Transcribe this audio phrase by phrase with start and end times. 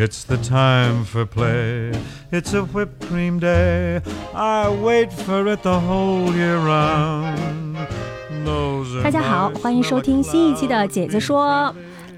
[0.00, 1.92] it's the time for play.
[2.30, 4.00] It's a whipped cream day.
[4.32, 7.36] I wait for it the whole year round.
[9.02, 11.74] 大家好欢迎收听新一期的姐姐说。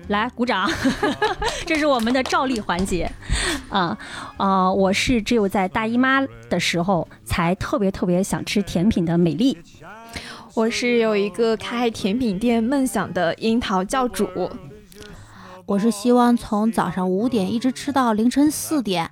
[0.08, 0.68] 来鼓掌。
[1.64, 3.10] 这是我们的照例环节。
[3.68, 3.96] 啊
[4.36, 9.56] 啊我是只有在大姨妈的时候才特别特别想吃甜品的美丽。
[10.54, 14.28] 我是有一个开甜品店梦想的樱桃教主。
[15.70, 19.08] 我是希望从早上五点一直吃到凌晨四点，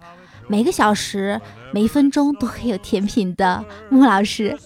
[0.48, 1.40] 每个小时
[1.72, 4.58] 每一分钟都会有甜品的穆老师。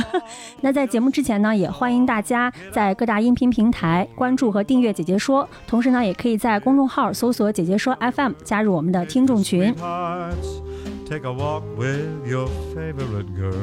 [0.60, 9.74] 那在节目之前呢，也欢迎大家在各大音频平台关注和订阅“姐姐说”，同时呢，也可以在公众号搜索“姐姐说 FM” 加入我们的听众群。
[11.08, 13.56] Take a walk with your favorite girl.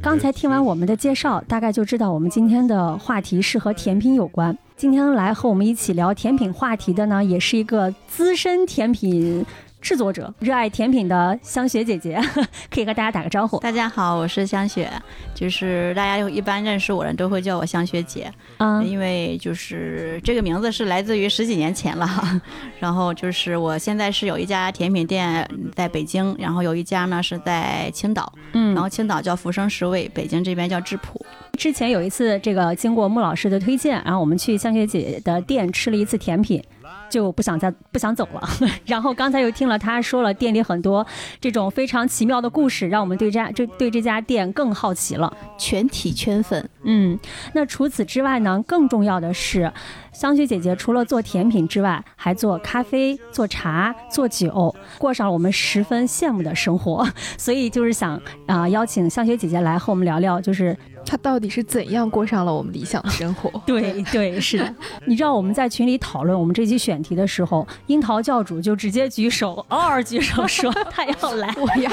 [0.00, 4.56] 刚才听完我们的介绍，大概就知道我们今天的话题是和甜品有关。
[4.76, 9.42] 今天来和我们一起聊甜品话题的呢，也是一个资深甜品
[9.80, 12.20] 制作者、热爱甜品的香雪姐姐，
[12.72, 13.58] 可以和大家打个招呼。
[13.60, 14.90] 大家好，我是香雪，
[15.34, 22.08] 就是大家有一般认识我的人都会叫我香雪姐，嗯，因为就是这个名字是来自于十几年前了。
[22.80, 31.24] 然后就是我现在是有一家甜品店在北京，然后有一家呢是在青岛，嗯，然后青岛叫浮生十味，北京这边叫质朴。
[31.56, 36.62] 之前有一次，这个经过穆老师的推荐，然后我们去香雪姐的店吃了一次甜品，
[37.08, 38.48] 就不想再不想走了。
[38.86, 41.06] 然后刚才又听了他说了店里很多
[41.40, 45.34] 这种非常奇妙的故事，让我们对这这对这家店更好奇了。
[45.58, 47.18] 全体圈粉，嗯，
[47.54, 49.72] 那除此之外呢，更重要的是，
[50.12, 57.06] 香雪姐姐除了做甜品之外，还做咖啡、做茶、做酒，过上了我们十分羡慕的生活。
[57.38, 63.48] 所以就是想啊、邀请香雪姐姐来和我们聊聊，就是他到底是怎样过上了我们理想的 生活？
[63.64, 64.74] 对对是的，
[65.06, 71.90] 你知道我们在群里讨论我们这期选题的时候，樱桃教主就直接举手，嗷嗷举手说 他要来，我要，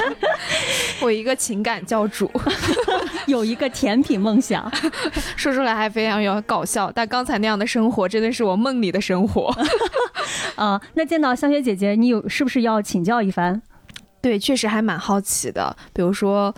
[1.00, 2.30] 我一个情感教主，
[3.26, 4.70] 有一个甜品梦想。
[5.36, 9.54] 说出来还非常有搞笑，但刚才那样的生活真的是我梦里的生活。
[10.56, 13.60] 啊、那见到香雪姐姐，你有是不是要请教一番？
[14.20, 16.54] 对，确实还蛮好奇的，比如说。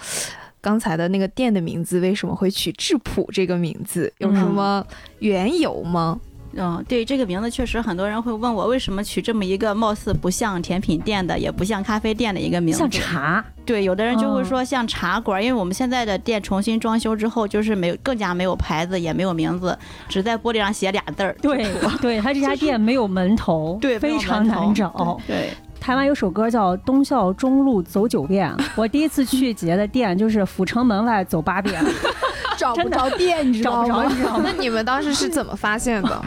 [0.66, 4.12] 刚才的那个店的名字为什么会取“质朴”这个名字？
[4.19, 4.84] 有什么
[5.21, 6.19] 缘由吗？
[6.56, 12.81] 嗯，对这个名字确实很多人会问我为什么取这么一个貌似不像甜品店的，也不像咖啡店的一个名字。
[12.81, 19.78] 像茶，对，有的人就会嗯说像茶馆，因为我们现在的店重新装修之后，就是没有更加没有牌子，也没有名字，
[20.09, 21.37] 只在玻璃上写俩字儿。
[21.41, 21.65] 对
[22.03, 25.21] 对，他这家店没有门头，对，非常难找。
[25.28, 25.50] 对，
[25.87, 31.81] 台湾有首歌叫《东校中路走九遍》， 我第一次去姐姐的店就是阜成门外走八遍，
[32.59, 34.09] 找不着店，你知道找不着，吗？
[34.09, 34.43] 你知道吗？
[34.45, 36.21] 那你们当时是怎么发现的？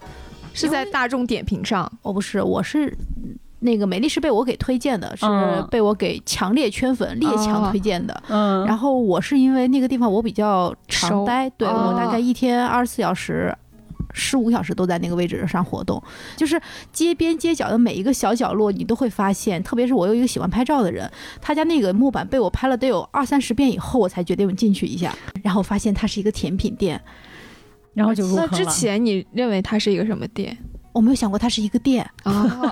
[0.54, 1.84] 是在大众点评上？
[2.00, 2.96] 哦，不是，我是。
[3.64, 8.22] 那个美丽是被我给推荐的，是嗯被我给强烈圈粉、列强推荐的。
[8.28, 13.54] 嗯，然后我是因为那个地方我比较常熟待，对哦我大概一天二十四小时。
[14.12, 16.02] 十五个小时都在那个位置上活动，
[16.36, 16.60] 就是
[16.92, 19.62] 街边街角的每一个小角落，你都会发现。
[19.62, 27.00] 特别是我有一个喜欢拍照的人，他家那个木板被我拍了得有二三十遍以后，我才决定进去一下，然后发现它是一个甜品店。
[27.94, 28.72] 然后就入那之坑了。
[28.72, 30.56] 前你认为它是一个什么店
[30.94, 32.42] 我没有想过它是一个店，啊？
[32.42, 32.66] 不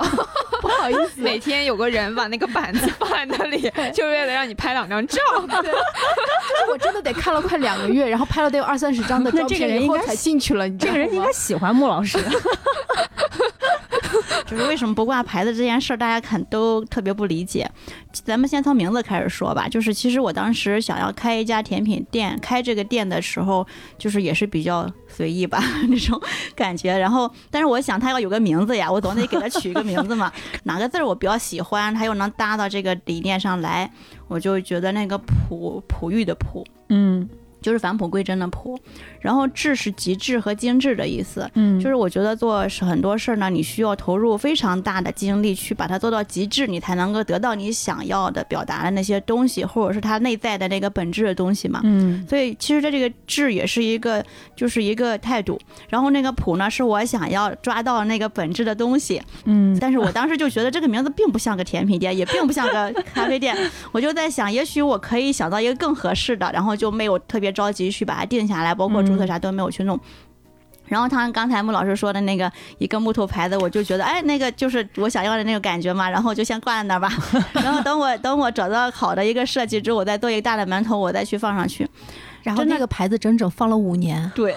[0.81, 5.19] 好意思，每天有个人把那个板子放在那里，就为了让你拍两张照。
[6.71, 10.67] 我真的得看了快两个月，然后拍了得有二三十张的那照这个人应该片以后才进去了。
[10.67, 12.19] 你知道吗这个人应该喜欢穆老师，
[14.47, 17.71] 就是为什么不挂牌子这件事儿，大家肯都特别不理解。
[18.12, 23.65] 咱们先从名字开始说吧，就是其实我当时想要开一家甜品店，开这个店的时候，
[23.97, 26.21] 就是也是比较随意吧 那种
[26.56, 26.97] 感觉。
[26.99, 30.33] 然后，但是我想他要有个名字呀，我总得给他取一个名字嘛，
[30.70, 33.90] 哪个字儿我比较喜欢，它又能搭到这个理念上来，
[34.28, 37.28] 我就觉得那个璞璞玉的璞，嗯，
[37.61, 38.79] 就是返璞归真的璞。
[39.21, 51.81] 然后致是极致和精致的意思，嗯，就是我觉得做很多事儿呢，你需要投入非常大的精力去把它做到极致，你才能够得到你想要的表达的那些东西，或者是它内在的那个本质的东西嘛。
[51.85, 54.25] 嗯所以其实它这个质也是一个，
[54.57, 55.61] 就是一个态度。
[55.89, 59.21] 然后那个朴呢，是我想要抓到那个本质的东西。
[59.45, 63.55] 嗯，但是我当时就觉得这个名字并不像个甜品店，也并不像个咖啡店。
[63.93, 69.99] 我就在想，也许我可以想到一个更合适的，然后就没有特别着急去把它定下来，包括注册啥都没有去弄。
[70.87, 77.08] 然后他刚才穆老师说的那个一个木头牌子，我就觉得，哎，那个就是我想要的那个感觉嘛，然后就先挂在那儿吧。
[77.55, 81.88] 然后等我等我找到好的一个设计之后，我再做一个大的馒头，我再去放上去。
[82.43, 84.52] 然后那个牌子整整放了五年，对，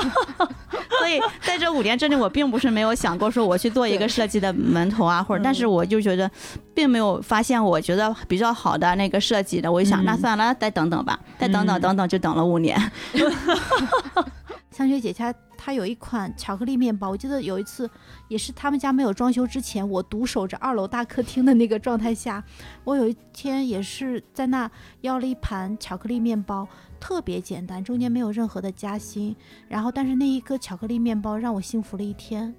[1.00, 6.30] 所以在这五年之内，我并不是没有想过说我去做一个设计的门头啊，或者，但是我就觉得
[6.74, 12.78] 并没有发现我觉得比较好的那个设计的，我就想那算了，再等等吧，再等等等等，就等了五年。
[14.70, 17.90] 香雪姐家她有一款巧克力面包，我记得有一次
[18.28, 22.42] 也是他们家没有装修之前，我独守着二楼大客厅的那个状态下，
[22.84, 24.70] 我有一天也是在那
[25.00, 26.66] 要了一盘巧克力面包，
[27.00, 29.34] 特别简单，中间没有任何的夹心，
[29.68, 32.54] 然后但是那一个巧克力面包让我幸福了一天。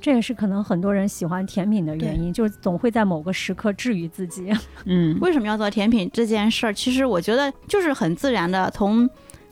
[0.00, 4.52] 这也是可能很多人喜欢甜品的原因，就是总会在某个时刻治愈自己。
[4.84, 6.74] 嗯为什么要做甜品这件事儿？
[6.74, 9.08] 其实我觉得就是很自然的，从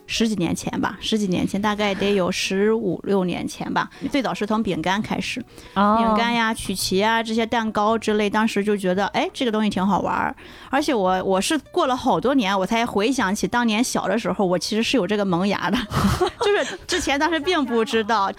[0.07, 5.43] 十几年前吧，十几年前大概得有十五六年前吧，最早是从饼干开始，
[5.75, 10.35] 哦饼干呀、曲奇啊这些蛋糕之类，当时就觉得哎这个东西挺好玩儿，
[10.71, 15.79] 而且我我是过了好多年我才回想起当年小的时候，我其实是有这个萌芽的，
[16.45, 18.31] 就是之前当时并不知道，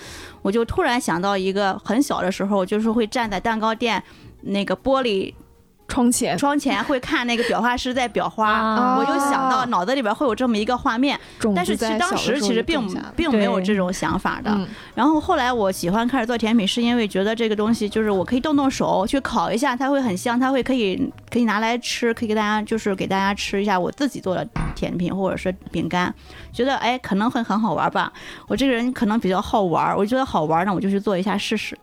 [0.42, 4.04] 我就突然想到一个很小的时候，就是会站在蛋糕店
[4.42, 5.34] 那个玻璃
[5.94, 8.52] 窗前窗前会看那个裱花师在裱花。
[8.52, 11.20] 啊我就想到脑子里边会有这么一个画面，
[11.56, 12.82] 但是其实当时其实并
[13.16, 14.50] 并没有这种想法的。
[14.52, 26.14] 嗯然后后来我喜欢开始做甜品，是因为觉得这个东西就是我可以动动手去烤一下，它会很香，它会可以可以拿来吃，可以给大家就是给大家吃一下我自己做的甜品或者是饼干，
[26.52, 28.12] 觉得哎可能会很好玩吧。
[28.48, 31.78] 我这个人可能比较好玩，我觉得好玩那，我就去做一下试试。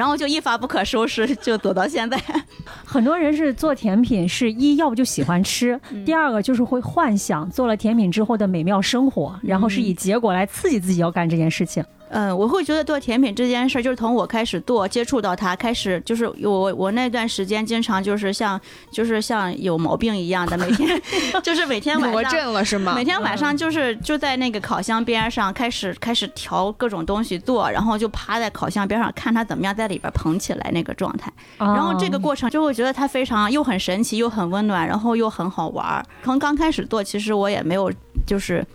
[0.00, 2.18] 然后就一发不可收拾，就走到现在。
[2.86, 11.82] 很多人是做甜品，是一要不就喜欢吃，嗯第二个就是会幻想做了甜品之后的美妙生活，然后是以结果来刺激自己要干这件事情。
[11.82, 11.99] 嗯，
[12.36, 18.60] 我会觉得做甜品这件事儿，就是从我开始做，接触到它，开始就是我我那段时间经常就是像
[18.90, 21.00] 就是像有毛病一样的，每天
[21.42, 22.30] 就是每天晚魔上。
[22.32, 22.94] 怔了是吗？
[22.96, 31.32] 每天晚上就是就在那个烤箱边上开始开始调各种东西做，然后就趴在烤箱边上看它怎么样在里边膨起来那个状态。
[31.58, 36.04] 然后这个哦过程就会觉得它非常又很神奇，又很温暖，然后又很好玩儿。
[36.24, 37.92] 从刚开始做，其实我也没有
[38.26, 38.66] 就是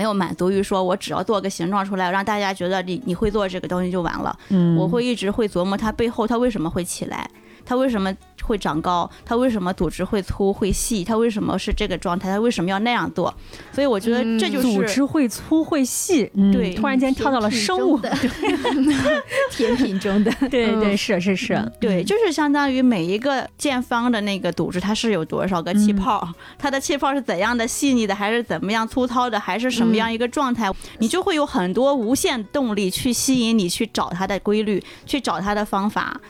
[0.00, 4.34] 没有满足于说我只要做个形状出来，让大家觉得你你会做这个东西就完了。
[4.48, 7.28] 嗯我会一直会琢磨它背后它为什么会起来，
[7.64, 13.32] 它为什么会长高，它为什么组织会粗会细，它为什么是这个状态，它为什么要那样做。
[13.72, 14.82] 所以我觉得这就嗯组。
[14.90, 18.10] 织会粗会细，嗯对突然间跳到了生物，的。
[19.52, 25.96] 甜品中的，对对是是是，对，就是相当于每一个见方的那个组织，它是有多少个气嗯。
[25.96, 26.28] 泡，
[26.58, 30.68] 它的气泡是怎样的细腻的，还是怎么样粗糙的，还是什么样一个状态，
[30.98, 36.20] 你就会有很多无限动力去吸引你去找它的规律，去找它的方法。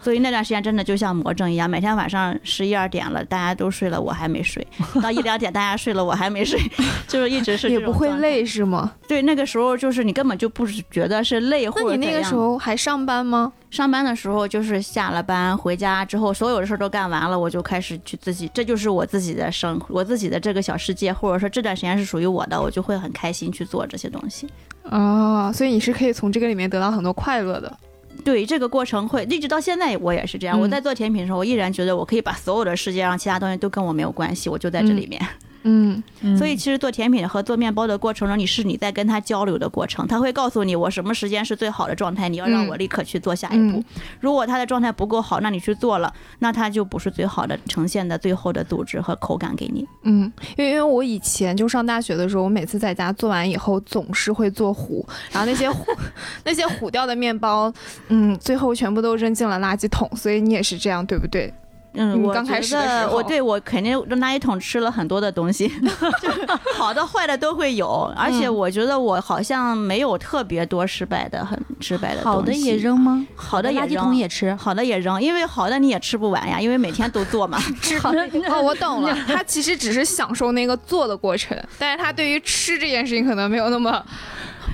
[0.00, 4.64] 所以那段时间真的就像魔怔一样，每天晚上十一二点了，大家都睡了，我还没睡；
[5.02, 6.58] 到一两点大家睡了，我还没睡，
[7.06, 7.80] 就是一直是也。
[7.80, 8.92] 不会累是吗？
[9.08, 13.52] 对，那个时候就是你根本就不是觉得是累或那你那个时候还上班吗？
[13.70, 24.46] 上班的时候，就是下了班回家之后，所有的事儿都干完了，我就开始去自己，这就是我自己的生活，我自己的这个小世界，或者说这段时间是属于我的，我就会很开心去做这些东西。
[24.84, 27.76] 哦，所以你是可以从这个里面得到很多快乐的。
[28.20, 30.58] 对这个过程会一直到现在，我也是这样。
[30.58, 35.20] 嗯我在做甜品的时候，我依然觉得我可以把所有的世界上其他东西都跟我没有关系，我就在这里面。
[35.22, 36.02] 嗯，嗯
[36.38, 43.78] 所以其实做甜品和做面包的过程中，你是你在跟他交流的过程，他会告诉你我什么时间是最好的状态，你要让嗯我立刻去做下一步。
[43.78, 43.84] 嗯
[44.20, 49.86] 如果他的状态不够好，那你去做了，那他就不是最好的呈现的最后的组织和口感给你。
[50.02, 55.84] 嗯，因为因为我以前就上大学的时候，我每次在家做完以后总是会做糊，然后那些糊
[56.44, 57.72] 那些糊掉的面包，
[58.08, 60.08] 嗯，最后全部都扔进了垃圾桶。
[60.16, 61.52] 所以你也是这样，对不对？
[61.94, 62.76] 嗯，嗯我觉刚开始
[63.10, 65.68] 我对我肯定垃圾桶吃了很多的东西，
[66.22, 66.30] 就
[66.74, 73.26] 好的坏的都会有，而且嗯我觉得我好像没有特别多失败的很失败的东西，好的也，扔吗？
[73.34, 74.54] 好的也垃圾，桶也吃。
[74.54, 77.58] 好的也扔，因为好的你也吃不完呀，因为每天都做嘛。
[78.48, 84.02] 哦，我懂了，他其实只是享受那个做的过程，但是他对于吃这件事情可能没有那么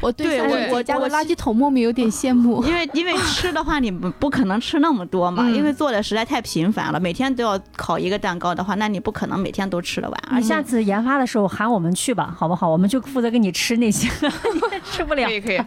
[0.01, 2.63] 我对像我我家我的垃圾桶莫名有点羡慕。
[2.65, 10.23] 因为因为吃的话，你不不可能吃那么多嘛，嗯因为做的实在太频繁了，每天都要烤一个蛋糕的话，那你不可能每天都吃得完。
[10.31, 12.69] 而下次研发的时候喊我们去吧，好不好？
[12.69, 14.09] 我们就负责给你吃那些，
[14.93, 15.61] 吃不了可，以可以，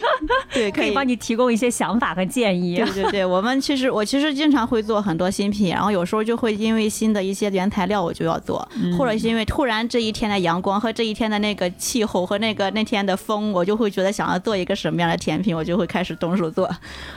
[0.52, 2.90] 对，可以帮你提供一些想法和建议对。
[3.02, 16.70] 对对，我们其实我其实经常会做很多新品，然后有时候就会因为新的一些原材料我就要做，嗯或者是因为突然这一天的阳光和这一天的那个气候和那个那天的风，我就会觉得想要做一个什么样的甜品，我就会开始动手做，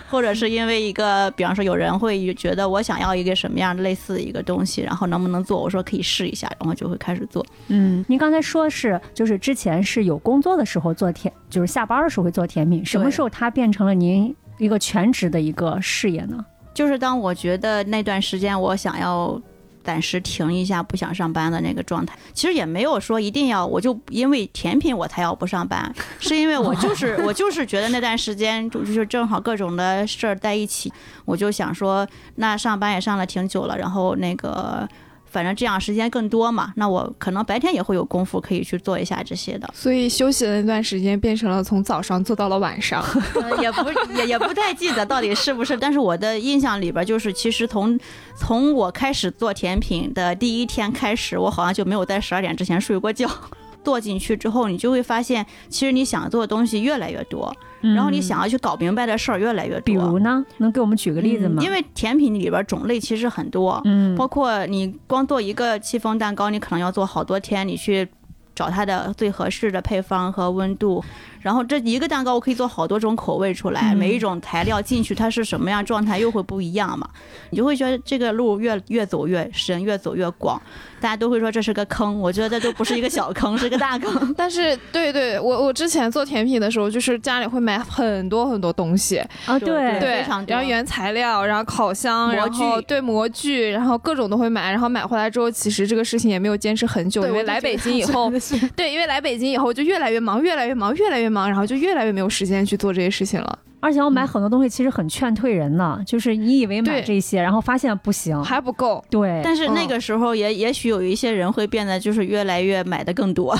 [0.09, 7.45] 或者是因为一个，比方说有人会觉得我想要一个什么样类似的一个东西，然后能不能做，我说可以试一下，然后就会开始做。
[7.67, 16.45] 嗯，您刚才说是，就是之前是有工作的时候做甜，就是下班的时候会做甜品，什么时候它变成了您一个全职的一个事业呢？
[16.73, 19.39] 就是当我觉得那段时间我想要
[19.83, 30.91] 暂时停一下，不想上班的那个状态，其实也没有说一定要我就因为甜品我才要不上班，是因为我就是 我就是觉得那段时间就就是正好各种的事儿在一起，
[31.25, 34.87] 我就想说，那上班也上了挺久了，然后那个。
[35.33, 39.67] 反正这样时间更多嘛，那我可能白天也会有功夫可以去做一下这些的。
[39.73, 43.03] 所以休息的那段时间变成了从早上做到了晚上。
[43.33, 47.99] 呃也不也也不太记得到底是不是，但是我的印象里边就是，其实从
[48.37, 53.27] 从我开始做甜品的第一天开始，我好像就没有在十二点之前睡过觉。
[53.83, 59.81] 做进去之后，你就会发现，其实你想做的东西越来越多，然后你想要去搞明白的事儿越来越多。
[59.81, 60.45] 嗯比如呢？
[60.57, 61.61] 能给我们举个例子吗？
[61.61, 68.07] 嗯因为甜品里边种类其实很多，嗯，包括你光做一个戚风蛋糕，你可能要做好多天，你去
[68.55, 71.03] 找它的最合适的配方和温度，
[71.43, 73.97] 然后这一个蛋糕我可以做好多种口味出来，嗯。
[73.97, 77.07] 每一种材料进去它是什么样状态又会不一样嘛，
[77.51, 80.59] 你就会觉得这个路越越走越深，越走越广，
[80.99, 84.33] 大家都会说这是个坑，我觉得这都不是一个小坑， 是个大坑。
[84.35, 89.73] 但是，对对，我我之前做甜品的时候，就是家里会买很多很多东西，啊，对。
[89.73, 94.71] 对对非常，然后原材料，然后烤箱，然后具对模具，然后各种都会买。
[94.71, 98.31] 然后买回来之后，其实这个事情也没有坚持很久，对因为来北京以后，
[98.75, 109.03] 对，因为来北京以后就越来越忙，越来越忙，越来越忙，然后就越来越没有时间去做这些事情了，而且我买很多东西其实很劝退人呢，就是你以为买这些，然后发现不行，还不够。
[109.09, 113.57] 对，但是那个时候也也许有一些人会变得就是越来越买的更多，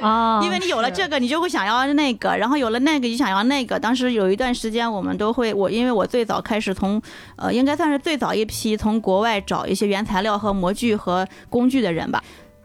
[0.00, 3.78] 啊，因为你有了这个，你就会想要那个，然后有了那个，你想要那个。
[3.78, 7.00] 当时有一段时间，我们都会，我因为我最早开始从，
[7.36, 12.22] 呃，应该算是最早一批从国外找一些原材料和模具和工具的人吧，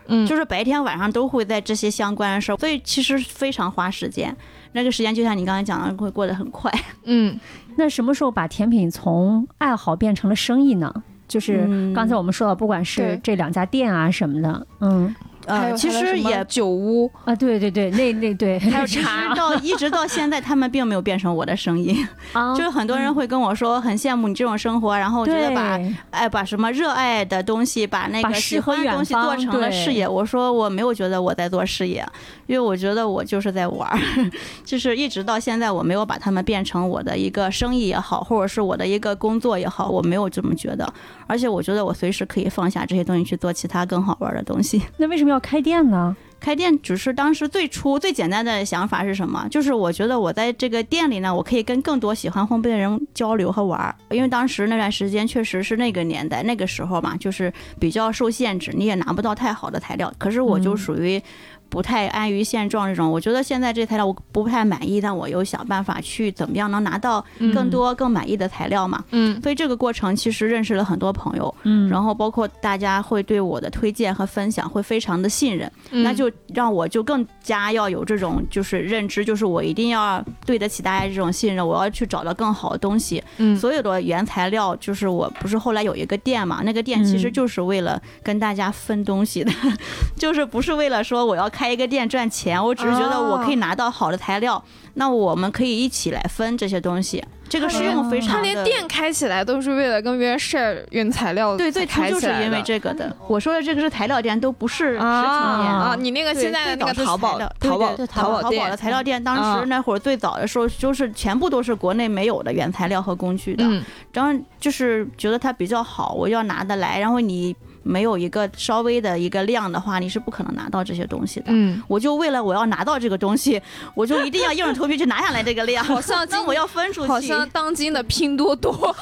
[0.08, 4.36] 嗯，就是白天晚上都会在这些相关的事儿，所以其实非常花时间。
[4.74, 6.72] 那个时间就像你刚才讲的，会过得很快。
[7.06, 7.40] 嗯，
[7.78, 10.94] 那什么时候把甜品从爱好变成了生意呢？
[11.28, 15.14] 就是嗯刚才我们说的，不管是这两家店啊什么的，嗯
[15.46, 22.06] 呃，其实也酒屋，啊，对对对，那那对，还有茶到一直到现在，他们并没有变成我的生意。
[22.34, 30.08] 啊，就是很多人会跟我说，很羡慕你这种生活，然后我觉得把对哎，把什么热爱的东西，把那个喜欢的东西做成了事业。
[30.08, 32.06] 我说我没有觉得我在做事业，
[32.48, 34.00] 因为我觉得我就是在玩儿，
[34.66, 40.92] 就是一直到现在我没有把他们变成我的一个生意也好，或者是我的一个工作也好，我没有这么觉得。
[41.28, 44.82] 而且我觉得我随时可以放下这些东西去做其他更好玩的东西。
[44.98, 46.16] 那为什么要开店呢？
[46.38, 49.48] 开店只是当时最初最简单的想法是什么？
[49.50, 53.96] 就是我觉得我在这个店里呢，我可以跟更多喜欢烘焙的人交流和玩儿。
[54.12, 60.14] 因为当时那段时间确实是那个年代，那个时候嘛，就是比较受限制，你也拿不到太好的材料。
[60.20, 61.22] 可是我就嗯属于。
[61.70, 69.04] 不太安于现状这种，我觉得现在这材料我不太满意，但我又想办法去怎么样能拿到更多更满意的材料嘛。
[69.12, 75.72] 嗯所以这个过程其实认识了很多朋友，嗯然后包括大家会对我的推荐和分享会非常的信任。
[75.92, 83.24] 嗯，那就让我就更加要有这种就是认知，就是我一定要对得起大家这种信任，我要去找到更好的东西。
[83.38, 89.52] 嗯所有的原材料，就是我不是后来有一个店嘛，那个店其实嗯就是为了跟大家分东西的，
[90.18, 94.62] 就是不是为了说我要开一个店赚钱，我只是觉得我可以拿到好的材料，
[94.96, 97.24] 那我们可以一起来分这些东西。
[97.48, 103.16] 这个是用非常他连店开起来都是为了跟别人 share 原材料对对，才开它就是因为这个的。
[103.28, 105.08] 我说的这个是材料店，都不是实体店。
[105.08, 105.96] 啊啊！
[105.96, 113.64] 你那个现在的那个淘宝淘宝淘宝淘宝的材料店，当啊时那会儿最早的时候，就是全部都是国内没有的原材料和工具的。
[113.64, 117.00] 嗯然后就是觉得它比较好，我要拿得来。
[117.00, 121.46] 然后你没有一个稍微的一个量的话，你是不可能拿到这些东西的。
[121.50, 123.62] 嗯，我就为了我要拿到这个东西，
[123.94, 125.86] 我就一定要硬着头皮去拿下来这个量。
[125.86, 127.08] 好像 今那我要分出去。
[127.08, 128.96] 好像当今的拼多多，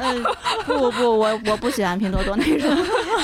[0.00, 0.22] 嗯，
[0.66, 2.70] 不不不，我我不喜欢拼多多那种，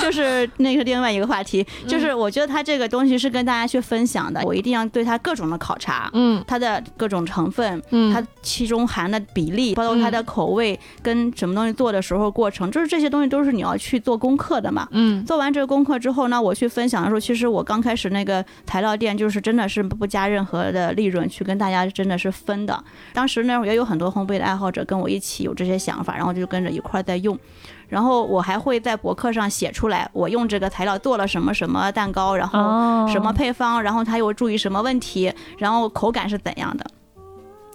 [0.01, 6.43] 就是那个另外一个话题，就是我觉得它这个东西是跟大家去分享的，我一定要对它各种的考察，嗯。
[6.47, 8.11] 它的各种成分，嗯。
[8.11, 14.87] 它其中含的比例，包括它的口味跟什么东西做的时候过程，就是这些东西都是你要去做功课的嘛。
[14.95, 22.83] 嗯做完这个功课之后呢，我去分享的时候，其实我刚开始那个材料店就是真的是不加任何的利润去跟大家真的是分的。
[23.13, 27.37] 当时那会儿也有很多烘焙的爱好者跟我一起有这些想法，然后就跟着一块儿在用。
[27.87, 36.85] 然后我还会在博客上写出来，我用这个材料做了什么什么蛋糕，然后哦，什么配方，然后它又注意什么问题，然后口感是怎样的。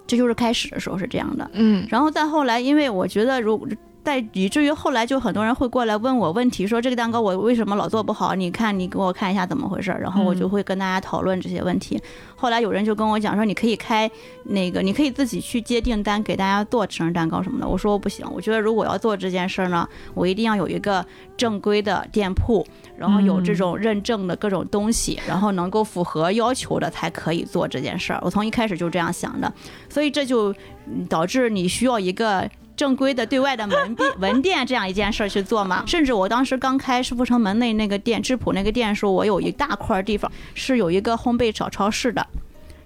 [0.05, 1.49] 这就是开始的时候是这样的。
[1.53, 3.65] 嗯然后再后来，因为我觉得如
[4.03, 8.33] 在以至于后来就很多人会过来问我问题，说这个蛋糕我为什么老做不好？
[8.33, 9.99] 你看你给我看一下怎么回事儿。
[10.01, 12.01] 然后我就会跟大家讨论这些问题。
[12.35, 14.09] 后来有人就跟我讲说，你可以开
[14.45, 17.67] 那个，你可以自己去接订单给大家做生日蛋糕什么的。
[17.67, 21.05] 我说我不行，我觉得如果要做这件事儿呢，我一定要有一个
[21.37, 22.65] 正规的店铺，
[22.97, 28.19] 然后有这种认证的各种东西，然后能够符合要求的才可以做这件事儿。
[28.23, 29.53] 我从一开始就这样想的，
[29.89, 30.51] 所以这就
[30.87, 32.49] 嗯导致你需要一个。
[32.81, 42.25] 正规的对外的门店门店这样一件事儿去做嘛，甚至我当时刚开世福城门内那个店质朴那个店的时候，我有一大块儿地方是有一个烘焙小超市的，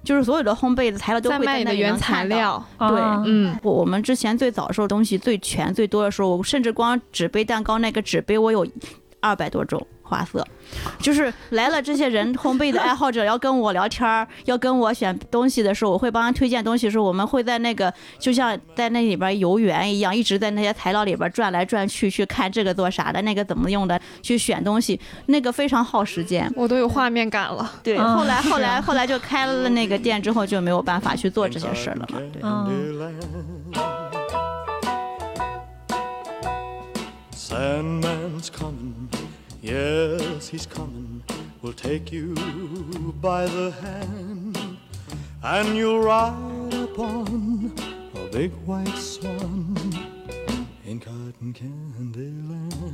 [0.04, 1.96] 就是所有的烘焙的材料都在会那里卖你的原。
[1.96, 3.58] 材料，对啊嗯。
[3.64, 8.68] 我我们之前最早的时候东西最全最多的时候，我甚至光纸杯蛋糕那个纸杯我有
[9.22, 10.46] 二百多种花色，
[11.00, 26.48] 就是来了这些人烘焙的爱好者要跟我聊天儿，要跟我选东西的时候，我会帮他推荐东西的时候，我们会在那个就像在那里边游园一样，一直在那些材料里边转来转去，去看这个做啥的，那个怎么用的，去选东西，那个非常耗时间。
[26.56, 27.74] 我都有画面感了。
[27.82, 32.20] 对，啊后来后来后来就开了那个店之后，就没有办法去做这些事儿了嘛。
[32.32, 32.42] 对。
[32.44, 32.70] 嗯
[37.36, 38.85] Sandman's coming,
[39.66, 41.24] yes, he's coming.
[41.62, 42.36] Will take you
[43.22, 44.58] by the hand,
[45.42, 47.74] and you'll ride upon
[48.16, 49.76] a big white swan
[50.86, 52.85] in cotton candy land.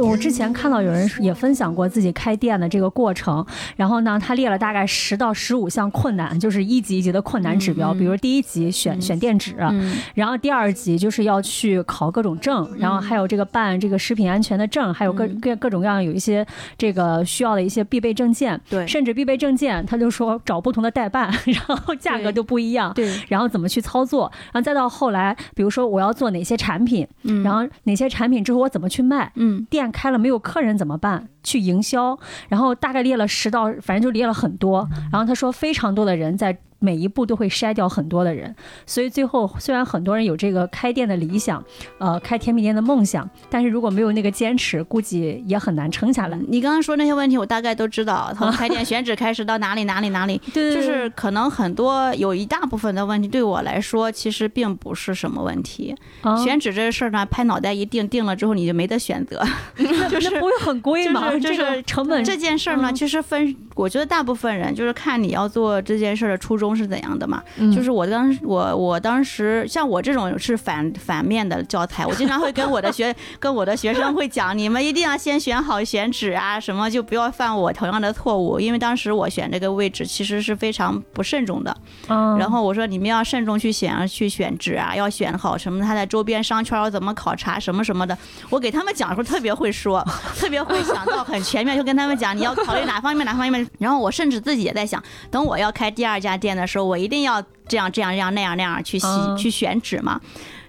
[0.00, 3.44] 我之前看到有人也分享过自己开店的这个过程，
[3.76, 7.92] 然后呢，他列了大概十到十五项困难，就是一级一级的困难指标。
[7.92, 9.96] 比如第一级选选店址，嗯。
[10.14, 15.40] 然后第二级就是要去考各种证，然后还有这个办这个食品安全的证，还有各嗯。
[15.40, 16.46] 各各种各样有一些
[16.78, 18.86] 这个需要的一些必备证件，对。
[18.86, 22.92] 甚至必备证件，他就说找不同的代办， 然后价格对都不一样。
[22.94, 27.42] 对，然后怎么去操作，然后再到后来，比如说我要做哪些产品，嗯。
[27.42, 31.28] 然后哪些产品之后我怎么去卖，嗯店开了没有客人怎么办？
[31.42, 32.18] 去营销，
[32.50, 34.86] 然后大概列了十到，反正就列了很多。
[35.10, 41.64] 然后他说，非常多的人在每一步都会筛掉很多的人，所以最后虽然很多人有这个开店的理想，
[41.98, 46.38] 呃，开甜品店的梦想，但是如果没有那个坚持，估计也很难撑下来。
[46.48, 55.94] 你刚刚说那些问题，我大概都知道，从开店选址开始到哪里哪里哪里， 对就是可能很多有一大部分的问题对我来说其实并不是什么问题。
[56.22, 59.40] 啊选址这个事儿呢，拍脑袋一定定了之后你就没得选择。
[60.10, 61.30] 就是不会很贵吗？
[61.38, 67.42] 就是这个成本这件事儿呢，嗯其实分，我觉得大部分人就是看你要做这件事儿的初衷是怎样的嘛。
[67.56, 81.76] 嗯就是我当时我我当时像我这种是反反面的教材，我经常会跟我的学 跟我的学生会讲，你们一定要先选好选址啊，什么就不要犯我同样的错误，因为当时我选这个位置其实是非常不慎重的。
[82.08, 88.16] 嗯然后我说你们要慎重去选去选址啊，要选好什么它在周边商圈要怎么考察什么什么的。
[88.50, 90.04] 我给他们讲的时候特别会说，
[90.36, 93.61] 特别会想到很全面，就跟他们讲你要考虑哪方面哪方面。
[93.78, 100.20] 然后我甚至自己也在想，等我要开第二家店的时候，我一定要这样这样这样那样那样去洗嗯去选址嘛。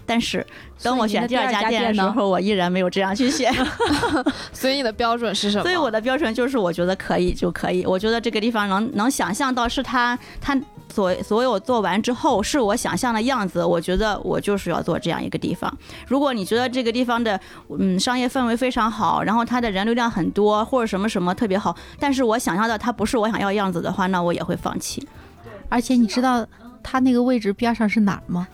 [0.05, 0.45] 但是
[0.81, 3.53] 等我选第二家家店的时候，我依然没有这样去选。
[4.51, 5.63] 所以你的标准是什么？
[5.63, 7.85] 所以我的标准就是，我觉得可以就可以。
[7.85, 10.59] 我觉得这个地方能能想象到是他他
[10.93, 15.71] 所所有做完之后是我想象的样子，我觉得我就是要做这样一个地方。
[16.07, 17.39] 如果你觉得这个地方的
[17.79, 25.07] 嗯商业氛围非常好，然后它的人流量很多，或者什么什么特别好，但是我想象到它不是我想要样子的话，那我也会放弃。
[25.69, 26.45] 而且你知道
[26.83, 28.47] 它那个位置边上是哪儿吗？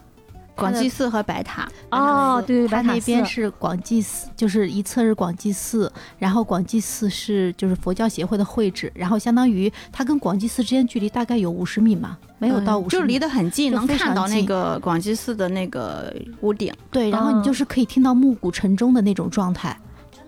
[0.59, 16.73] 广济寺和白塔，哦，对白塔那边是广济寺，就是一侧是广济寺，然后广济寺是就是佛教协会的会址，然后相当于它跟广济寺之间距离大概有五十米嘛，没有到五十、就离得很近，能看到那个广济寺的那个屋顶。
[16.91, 19.77] 对，然后你嗯就是可以听到暮鼓晨钟的那种状态。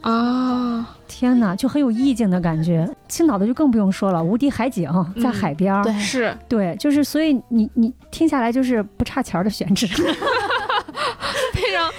[0.01, 2.89] 啊，天哪，就很有意境的感觉。
[3.07, 4.89] 青岛的就更不用说了，无敌海景，
[5.21, 9.87] 在嗯海边儿、对是对，就是所以你你听下来就是不差钱儿的选址。
[11.53, 11.91] 非常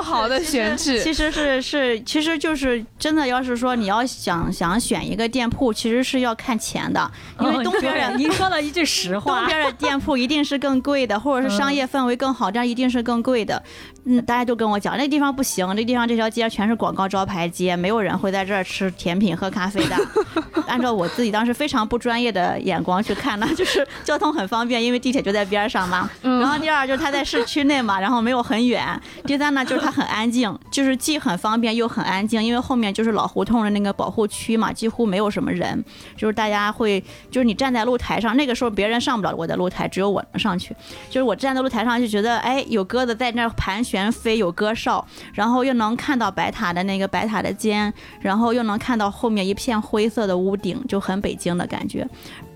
[0.00, 1.02] 富豪的选址。
[1.02, 9.46] 其实是是，其实就是真的，要是说你要想想选一个店铺，其实是要看钱的， 因为东边的对您说了一句实话东。
[9.46, 13.62] 边的店铺一定是更贵的，或者是商业氛围更好，这样一定是更贵的。
[14.06, 19.96] 嗯，大家都跟我讲，那地方不行，那地方这条街全是广告招牌街，没有人会在这儿吃甜品、喝咖啡的。
[20.66, 26.08] 按照我自己当时非常不专业的眼光去看呢，就是交通很方便，因为地铁就在边上嘛。
[26.22, 28.98] 然后第二就是它在市区内嘛，然后没有很远。
[29.26, 35.84] 第三呢，就是它很安静，就是既很方便又很安静，因为后面就是老胡同的那个保护区嘛，几乎没有什么人，
[36.16, 40.74] 就是大家会，就是你站在露台上，那个时候别人上不了我的露台，只有我能上去。
[41.08, 52.06] 就是我站在露台上就觉得，哎，有鸽子在那盘旋飞，有鸽哨，然后又能看到白塔的那个白塔的尖，然后又能看到后面一片灰色的屋顶，就很北京的感觉。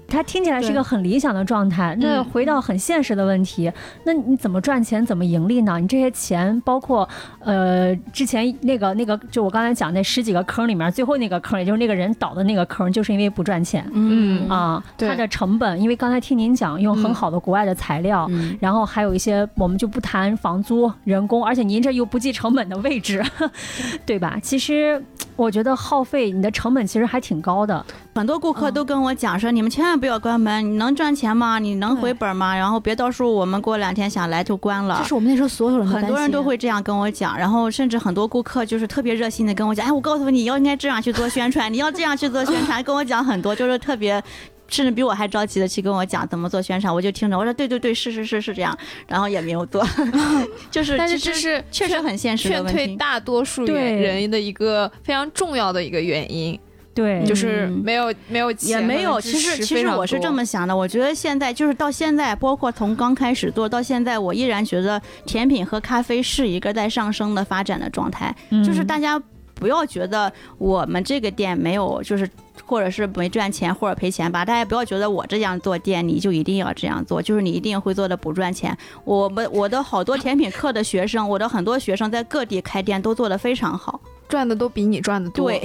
[0.06, 1.96] 它听起来是一个很理想的状态。
[2.00, 3.70] 那嗯回到很现实的问题，
[4.04, 5.78] 那你怎么赚钱，怎么盈利呢？
[5.78, 7.08] 你这些钱包括
[7.40, 13.88] 呃之前那个那个，就我刚才讲那十几个坑里面，最后那个坑，也就是那个人倒的那个坑，就是因为不赚钱。
[13.92, 23.22] 嗯啊，它的成本，因为刚才听您讲，用很嗯好的国外的材料，嗯，然后还有一些我们就不谈房租、人工，而且您这又不计成本的位置，
[24.06, 24.38] 对吧？
[24.42, 25.02] 其实
[25.36, 27.84] 我觉得耗费你的成本其实还挺高的。
[28.14, 31.58] 很多顾客都跟我讲说，你们千万不要关门，你能赚钱吗？
[31.58, 32.54] 你能回本吗？
[32.56, 35.08] 然后别到时候我们过两天想来就关了这。
[35.08, 44.22] 是我们那时候所有人的很多人都会这样跟我讲，然后甚至很多顾客就是特别热心的跟我讲，哎，我告诉你，你要应该这样去做宣传，你要这样去做宣传， 跟我讲很多，就是特别。
[44.66, 48.76] 甚至比我还着急的去跟我讲怎么做宣传，我就听着，我说对对对，是是是是这样，
[49.06, 49.86] 然后也没有做，
[50.70, 52.72] 就是但是这是确实很现实的劝。
[52.72, 56.58] 退大多数对人的一个非常重要的一个原因，
[56.94, 69.20] 对，就是嗯没有没有钱也没有，其实其实我是这么想的，我觉得现在就是到现在，包括从刚开始做到现在，我依然觉得甜品和咖啡是一个在上升的发展的状态，就是嗯大家
[69.54, 72.28] 不要觉得我们这个店没有就是。
[72.66, 78.74] 或者是没赚钱或者赔钱吧，大家不要觉得我这样做店你就一定要这样做，就是你一定会做的不赚钱。
[79.04, 84.00] 我们我的好多甜品课的学生，我的很多学生在各地开店都做得非常好，
[84.34, 85.48] 赚的都比你赚的多。
[85.48, 85.62] 对，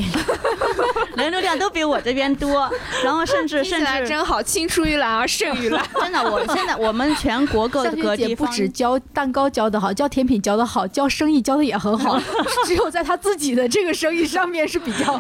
[1.16, 2.70] 人流量都比我这边多，
[3.04, 5.84] 然后甚至 甚至来真好，青出于蓝而胜于蓝。
[6.00, 12.22] 真的，我现在我们全国各 地方，止教蛋糕教的好，教甜品教的好，教生意教的也很好，
[12.66, 15.20] 只有在他自己的这个生意上面是比较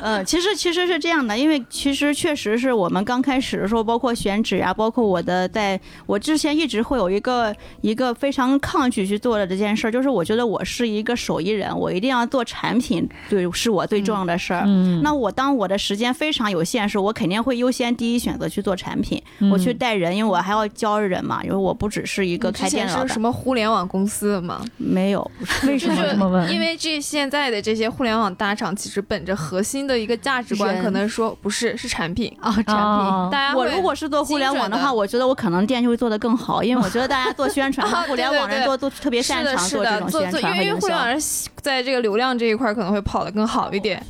[0.00, 14.62] 呃，其实其实是这样的，因为其实确实是我们刚开始的时候，包括选址啊，包括我的在，我之前一直会有一个一个非常抗拒去做的这件事儿，就是我觉得我是一个手艺人，我一定要做产品，对，是我最重要的事儿。
[14.66, 24.64] 嗯，那我当我的时间非常有限时，我肯定会优先第一选择去做产品，嗯我去带人，因为我还要教人嘛，因为我不只是一个开店的老板是什，么互联网公司的吗？
[24.76, 26.52] 没有，不 是为什么这么问？
[26.52, 32.32] 因为这现在的这些互联网大厂，其实本着核心的一个价值观，可能说不是是产品。
[32.40, 32.74] 啊产品。
[32.74, 41.08] 哦大家我如果是做互联网的话，我觉得我可能店就会做得更好，因为我觉得大家做宣传 互联网人对对对做都特别擅长做这种宣传和营销为互联网。
[41.08, 41.20] 人
[41.62, 44.04] 在这个流量这一块可能会跑得更好一点。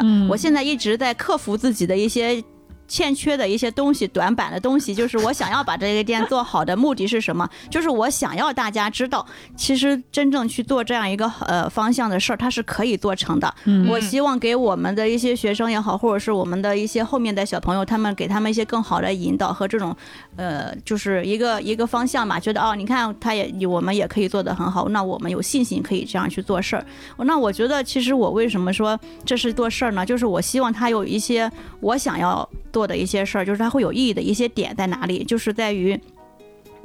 [0.00, 2.44] 嗯，我现在一直在克服自己的一些。
[2.86, 7.48] 欠缺的一些东西，短板的东西，就是我想要把这个店做好的目的是什么？
[7.70, 13.54] 就是我想要大家知道，其实真正去做这样一个呃方向的事儿，它是可以做成的。
[13.64, 19.96] 嗯我希望给我们的一些学生也好，或者是我们的一些后面的小朋友，他们给他们一些更好的引导和这种，
[20.36, 22.38] 呃，就是一个一个方向嘛。
[22.38, 26.84] 觉得哦，你看他也我们也可以做得很好，那我们有信心可以这样去做事儿。
[27.18, 30.04] 那我觉得其实我为什么说这是做事儿呢？
[30.04, 36.00] 就是我希望他有一些我想要做的一些事儿，就是它会有意义的一些点在哪里，就是在于。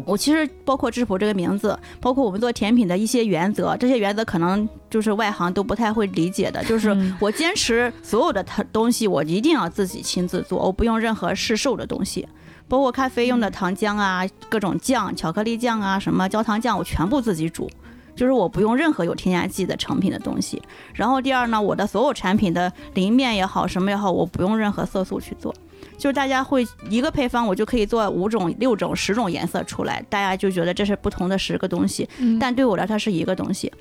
[0.06, 6.64] 我其实包括质朴这个名字，包括我们做甜品的一些原则，这些原则可能就是外行都不太会理解的。
[6.66, 12.28] 就是嗯我坚持所有的东西，我一定要自己亲自做，我不用任何市售的东西，
[12.68, 17.68] 包括咖啡用的糖浆啊、各种酱、巧克力酱啊、什么焦糖酱，我全部自己煮。
[18.16, 20.62] 就是我不用任何有添加剂的成品的东西。
[20.94, 25.52] 然后第二呢，我的所有产品的淋面也好，什么也好，我不用任何色素去做。
[25.98, 32.38] 就是大家会一个配方，我就可以做五种、六种、十种颜色出来，大家就觉得这是不同的十个东西，嗯。
[32.40, 33.72] 但对我来说它是一个东西，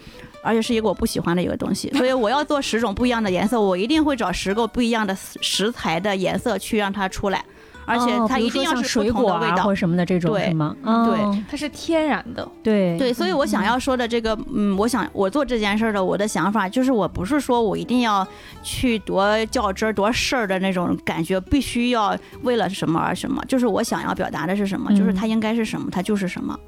[0.42, 7.44] 而且是一个我不喜欢的一个东西， 所以我要做十种不一样的颜色，我一定会找十个不一样的食材的颜色去让它出来，
[7.86, 9.74] 而且哦它一定要是水果的味道啊或。
[9.76, 10.74] 什么的这种对是吗？
[10.82, 18.26] 对它是天然的，对对，所以我想要说的这个，嗯，我想我做这件事儿的，我的想法就是，我不是说我一定要
[18.62, 26.58] 去多较真儿、多事儿的那种感觉，必须要为了什么而什么，就是我想要表达的是什么，就是它应该是什么，它就是什么。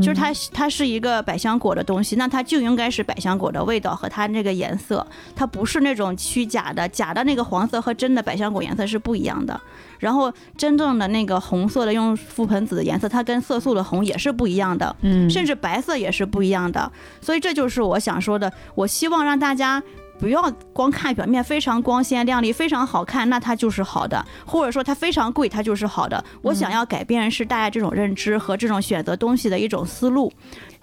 [0.00, 9.58] 就是它它是一个百香果的东西，那它就应该是百香果的味道和它那个颜色，它不是那种虚假的，假的那个黄色和真的百香果颜色是不一样的。
[9.98, 16.90] 然后真正的那个红色的用覆盆子的颜色，它跟色素的红也是不一样的，嗯甚至白色也是不一样的。
[17.20, 19.82] 所以这就是我想说的，我希望让大家。
[20.18, 26.22] 不要光看表面非常光鲜亮丽、非常好看，那它就是好的；或者说它非常贵，它就是好的。
[26.42, 30.32] 我想要改变是大家这种认知和这种选择东西的一种思路。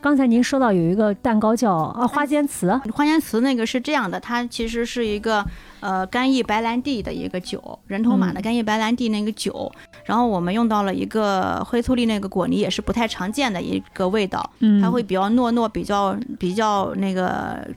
[0.02, 5.44] 刚才您说到有一个蛋糕叫啊花间瓷，花间词那个是这样的，它其实是一个
[5.80, 9.72] 呃干邑白兰地的一个酒，人头马的干邑白兰地那个酒，
[10.06, 17.68] 然后我们用到了一个黑醋栗那个果泥，也是不太常见的一个味道，嗯它会比较糯糯，比较比较那个。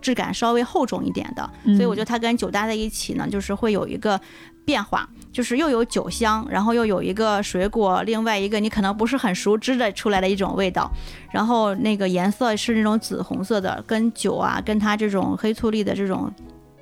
[0.00, 4.20] 质感稍微厚重一点的，嗯所以我觉得它跟酒搭在一起呢，就是会有一个
[4.64, 10.90] 变化，就是又有酒香，然后又有一个水果，另外一个你可能不是很熟知的出来的一种味道，
[11.32, 16.32] 然后那个颜色是那种紫红色的，跟酒啊，跟它这种黑醋栗的这种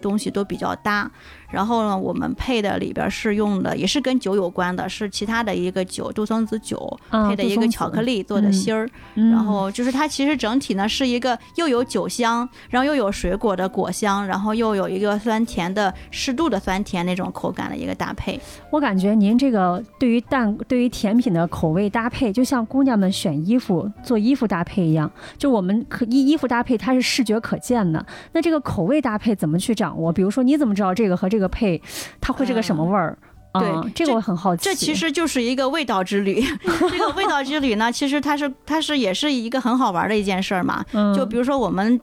[0.00, 1.10] 东西都比较搭。
[1.56, 6.76] 然后呢，我们配的里边是用的，也是跟酒有关的，是其他的一个酒，杜松子酒
[7.08, 8.86] 啊配的一个巧克力做的嗯芯儿。
[9.14, 18.38] 嗯然后就是它其实整体呢是一个又有酒香，然后又有水果的果香，然后又有一个酸甜的适度的酸甜那种口感的一个搭配。
[18.70, 30.12] 我感觉您这个对于蛋、对于甜品的口味搭配，就像姑娘们选衣服做衣服搭配一样，就我们可衣衣服搭配它是视觉可见的，那这个口味搭配怎么去掌握？
[30.12, 31.80] 比如说你怎么知道这个和这个配，
[32.20, 33.16] 它会是个什么味儿？
[33.52, 34.64] 啊对这个我很好奇。
[34.64, 36.44] 这其实就是一个味道之旅。
[36.90, 40.84] 这个味道之旅呢，其实它是它是也是一个很好玩的一件事儿嘛。
[40.92, 41.98] 嗯就比如说我们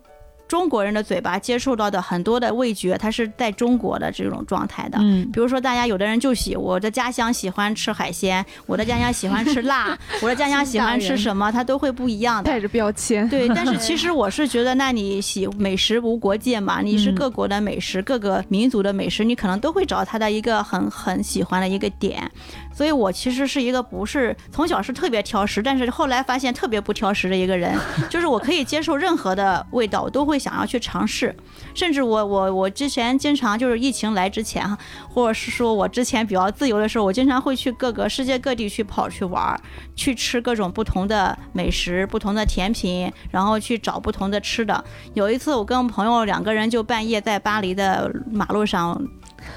[0.54, 5.00] 中国人的嘴巴接触到的很多的味觉，它是在中国的这种状态的。
[5.02, 12.52] 嗯比如说，大家有的人就喜我的家乡喜欢吃海鲜，我的家乡喜欢吃辣， 我的家乡喜欢吃什么，它都会不一样的。
[12.52, 13.28] 带着标签。
[13.30, 22.32] 对，但是 其实我是觉得，那你喜美食无国界嘛，你是嗯各国的美食，各个民族的美食，你可能都会找它的一个很很喜欢的一个点。
[22.74, 27.78] 所以我其实是一个不是从小是特别挑食，但是后来发现特别不挑食的一个人，
[28.10, 31.36] 就是我可以接受任何的味道，我都会想要去尝试。
[31.74, 39.60] 甚至我我我之前经常就是疫情来之前哈，或者是说我之前比较自由的时候，我经常会去各个世界各地去跑去玩儿，
[39.96, 44.84] 去吃各种不同的美食、不同的甜品，然后去找不同的吃的。
[45.14, 49.00] 有一次我跟朋友两个人就半夜在巴黎的马路上。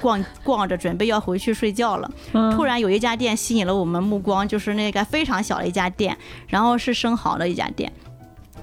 [0.01, 2.11] 逛逛着，准备要回去睡觉了。
[2.33, 7.91] 嗯突然有一家店吸引了我们目光，就是那个非常小的一家店，然后是生蚝的一家店。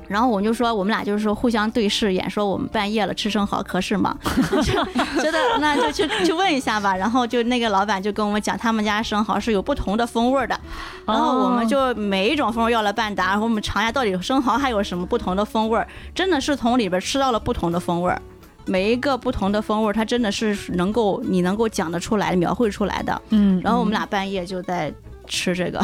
[0.07, 4.15] 然后我们就说，我们俩就是说互相对视一眼，说我们半夜了吃生蚝合适吗？
[5.17, 6.95] 觉得那就去去问一下吧。
[6.95, 10.61] 然后就那个老板就跟我们讲，他们家生蚝是有不同的风味儿的。
[11.07, 18.21] 然后我们就每一种风味要了半打，然后我们尝一下到底生蚝还有什么不同的风味儿，真的是从里边吃到了不同的风味儿。
[18.67, 23.23] 每一个不同的风味儿，它真的是能够你能够讲得出来、描绘出来的。
[23.31, 24.93] 嗯，然后我们俩半夜就在
[25.27, 25.83] 吃这个，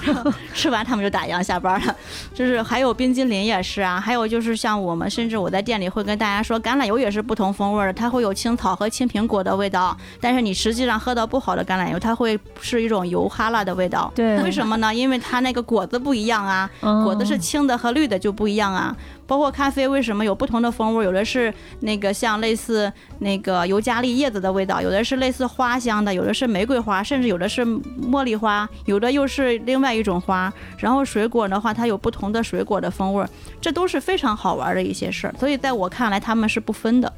[0.54, 1.94] 吃完他们就打烊下班了。
[2.34, 14.10] 就是还有冰激凌也是啊，还有就是像我们，甚至我在店里会跟大家说，橄榄油也是不同风味的，它会有青草和青苹果的味道，但是你实际上喝到不好的橄榄油，它会是一种油哈喇的味道。
[14.14, 14.94] 对，为什么呢？
[14.94, 18.96] 因为它那个果子不一样啊，果子是青的和绿的就不一样啊。
[19.28, 21.04] 包括咖啡为什么有不同的风味？
[21.04, 30.50] 有的是那个像类似那个尤加利叶子的味道，有的是类似花香的，有的是玫瑰花，甚至有的是茉莉花，有的又是另外一种花。
[30.78, 33.24] 然后水果的话，它有不同的水果的风味，
[33.60, 35.34] 这都是非常好玩的一些事儿。
[35.38, 37.12] 所以在我看来，他们是不分的。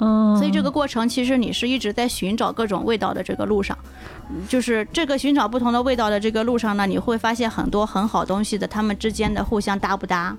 [0.00, 3.78] 嗯，所以这个过程其实你是一直在寻找各种味道的这个路上，
[4.48, 10.36] 就是这个寻找不同的味道的这个路上呢，你会发现很多很好东西的，它们之间的互相搭不搭。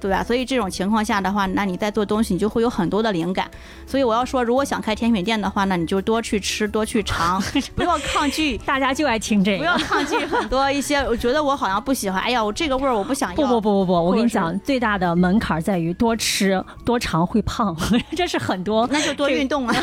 [0.00, 0.24] 对吧？
[0.24, 3.50] 所以这种情况下的话，那你在做东西，你就会有很多的灵感。
[3.86, 7.42] 所以我要说，如果想开甜品店的话，那你就多去吃，多去尝，
[7.76, 8.56] 不要抗拒。
[8.64, 9.76] 大家就爱听这个不要。
[9.78, 13.36] 抗拒很多一些，我觉得我好像不喜欢，哎呀，我这个味儿我不想要。
[13.36, 17.76] 不不不不不，我跟你讲，最大的门槛在于多吃多尝会胖，
[18.16, 18.88] 这是很多。
[18.90, 19.74] 那就多运动啊。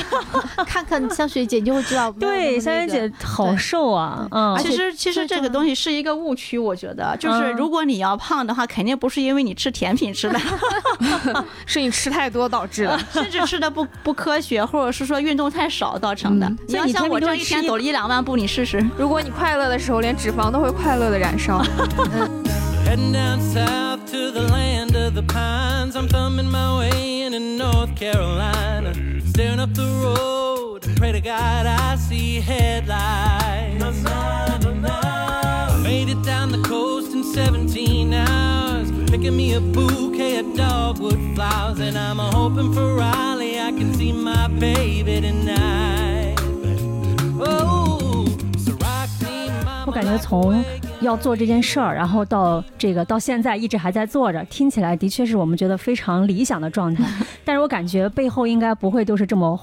[0.66, 2.12] 看看香雪姐你就会知道。
[2.14, 10.40] 对，香雪姐好瘦啊，嗯，其实其实这个东西是一个误区，我觉得就是嗯如果你要胖的话，肯定不是因为你吃甜品吃的，
[11.66, 13.00] 是你吃太多导致的。
[13.12, 16.48] 甚至吃的不不科学，或者是说运动太少造成的。
[16.48, 18.86] 嗯你要像我这一天走了一两万步，你试试。
[18.98, 21.64] 如果你快乐的时候，连脂肪都会快乐的燃烧。
[22.86, 25.96] Heading down south to the land of the pines.
[25.96, 28.94] I'm thumbing my way into North Carolina.
[29.30, 33.84] Staring up the road and pray to God I see headlights.
[35.84, 38.67] Made it down the coast in 17 hours.
[39.18, 41.80] Picking me a bouquet of dogwood flowers.
[41.80, 43.58] And I'm hoping for Raleigh.
[43.60, 46.36] I can see my baby tonight.
[47.40, 48.28] Oh,
[48.60, 50.64] so rock me, mama, 我感觉从
[51.02, 57.04] 要做这件事儿，然后到这个到现在一直还在做着，听起来的确是我们觉得非常理想的状态。
[57.44, 59.60] 但是我感觉背后应该不会都是这么。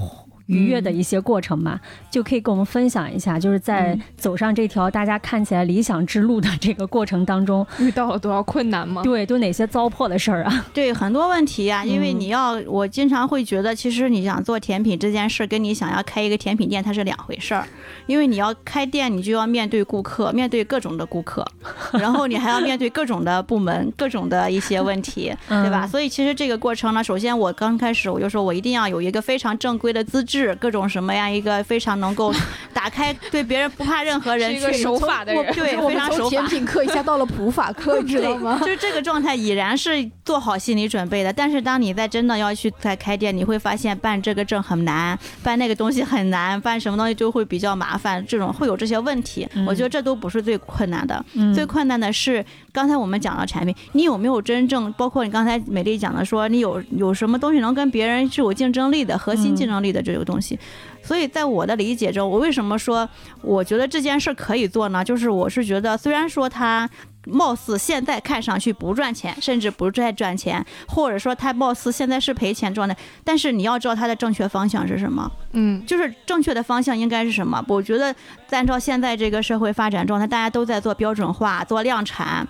[0.47, 1.81] 愉悦的一些过程吧，
[2.11, 9.03] 就可以跟我们分享一下，就是在走上这条大家看起来理想之路的这个过程当中，遇到了多少困难吗？
[9.03, 10.65] 对，都哪些糟粕的事儿啊？
[10.75, 17.67] 对很多问题呀、因为嗯你要，我经常会觉得，其实你想做甜品这件事，跟你想要开一个甜品店，它是两回事儿。
[18.07, 21.47] 因为你要开店，你就要面对顾客， 面对各种的顾客，
[21.93, 25.85] 然后你还要面对各种的部门、 各种的一些问题，对吧？
[25.85, 32.33] 嗯所以其实这个过程呢，首先我刚开始我就说我一定要有一个非常正规的资质，各种什么样一个非常能够
[32.73, 35.55] 打开，对别人不怕任何人去是一个守法的人。
[35.55, 36.31] 对，我们从非常守法。
[36.31, 38.59] 甜品课一下到了普法课， 知道吗？
[38.61, 49.47] 就是这个状态已然是做好心理准备的，但是当你在真的要去再开店，你会发现办这个证很难，办那个东西很难，办什么东西就会比较麻烦，这种会有这些问题。
[49.55, 60.59] 嗯我觉得这都不是最困难的，嗯最困难的是刚才我们讲的产品，你有没有真正，包括你刚才美丽讲的说，你有有什么东西能跟别人是有竞争力的，核心竞争力的这个东西。
[61.03, 63.09] 所以在我的理解中，我为什么说
[63.43, 65.05] 我觉得这件事可以做呢？
[65.05, 66.89] 就是我是觉得，虽然说它
[67.27, 75.31] 貌似现在看上去不赚钱，甚至不再赚钱，或者说它貌似现在是赔钱状态，但是你要知道它的正确方向是什么。
[75.53, 77.63] 嗯，就是正确的方向应该是什么？
[77.69, 78.15] 我觉得
[78.51, 82.47] 按照现在这个社会发展状态，大家都在做标准化、做量产，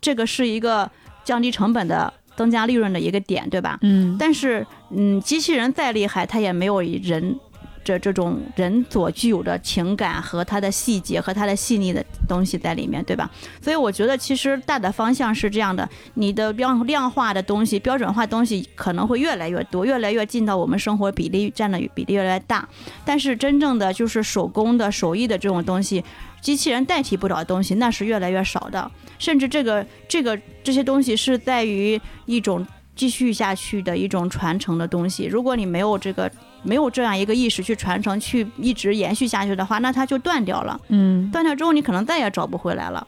[0.00, 0.88] 这个是一个
[1.24, 3.78] 降低成本的、增加利润的一个点，对吧？
[3.82, 7.38] 嗯但是，嗯，机器人再厉害，它也没有人
[7.82, 13.30] 这这种人所具有的情感和它的细节和它的细腻的东西在里面，对吧？
[13.62, 22.68] 所以我觉得其实大的方向是这样的：你的量量化的东西、标准化东西可能会越来越多，越来越进到我们生活比例占的比例越来越大。
[23.04, 26.04] 但是真正的就是手工的、手艺的这种东西。
[26.42, 35.24] 机器人代替不了的东西，那是越来越少的，甚至这个这个这些东西是在于一种继续下去的一种传承的东西。
[35.24, 36.30] 如果你没有这个
[36.62, 40.80] 没有这样一个意识去传承，去一直延续下去的话，那它就断掉了。
[40.88, 43.06] 嗯断掉之后，你可能再也找不回来了。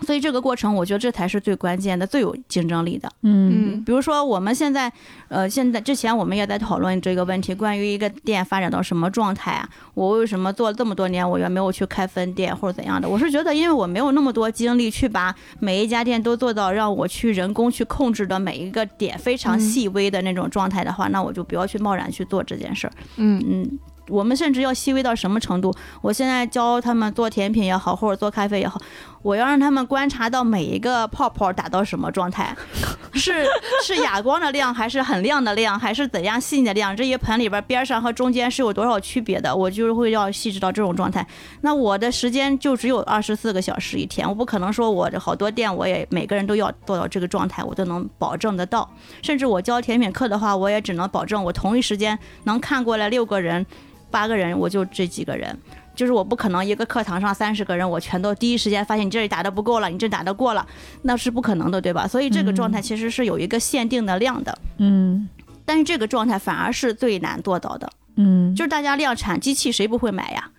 [0.00, 3.08] 所以这个过程，我觉得这才是最关键的、最有竞争力的。
[3.22, 4.92] 嗯嗯比如说，我们现在，
[5.28, 9.68] 呃，现在之前我们也在讨论这个问题，关于一个店发展到什么状态啊？
[9.94, 13.08] 我为什么做了这么多年，我也没有去开分店或者怎样的？
[13.08, 22.92] 我是觉得，因为我没有那么多精力去把每一家店都做到让我去人工去控制的每一个点非常嗯细微的那种状态的话，那我就不要去贸然去做这件事儿。
[23.16, 23.78] 嗯嗯，
[24.08, 25.72] 我们甚至要细微到什么程度？
[26.00, 28.80] 我现在教他们做甜品也好，或者做咖啡也好，
[29.22, 32.54] 我要让他们观察到每一个泡泡打到什么状态，
[33.14, 33.46] 是
[33.84, 36.96] 是哑光的亮，还是很亮的亮，还是怎样细腻的亮？
[36.96, 39.54] 这一盆里边边上和中间是有多少区别的？
[39.54, 41.24] 我就是会要细致到这种状态。
[41.60, 48.90] 那我的时间就只有二十四个小时一天，我不可能说我这好多店我也每个人都要做到这个状态，我都能保证得到。
[49.22, 53.64] 甚至我教甜品课的话，我也只能保证我同一时间能看过来六个人、
[54.10, 55.56] 八个人，我就这几个人。
[55.94, 60.66] 就是我不可能一个课堂上三十个人，我全都第一时间发现你这里打的不够了，你这打的过了，
[61.02, 62.06] 那是不可能的，对吧？
[62.08, 65.28] 所以这个状态其实是有一个限定的量的，嗯
[65.64, 67.88] 但是这个状态反而是最难做到的。
[68.16, 70.50] 嗯，就是大家量产机器谁不会买呀？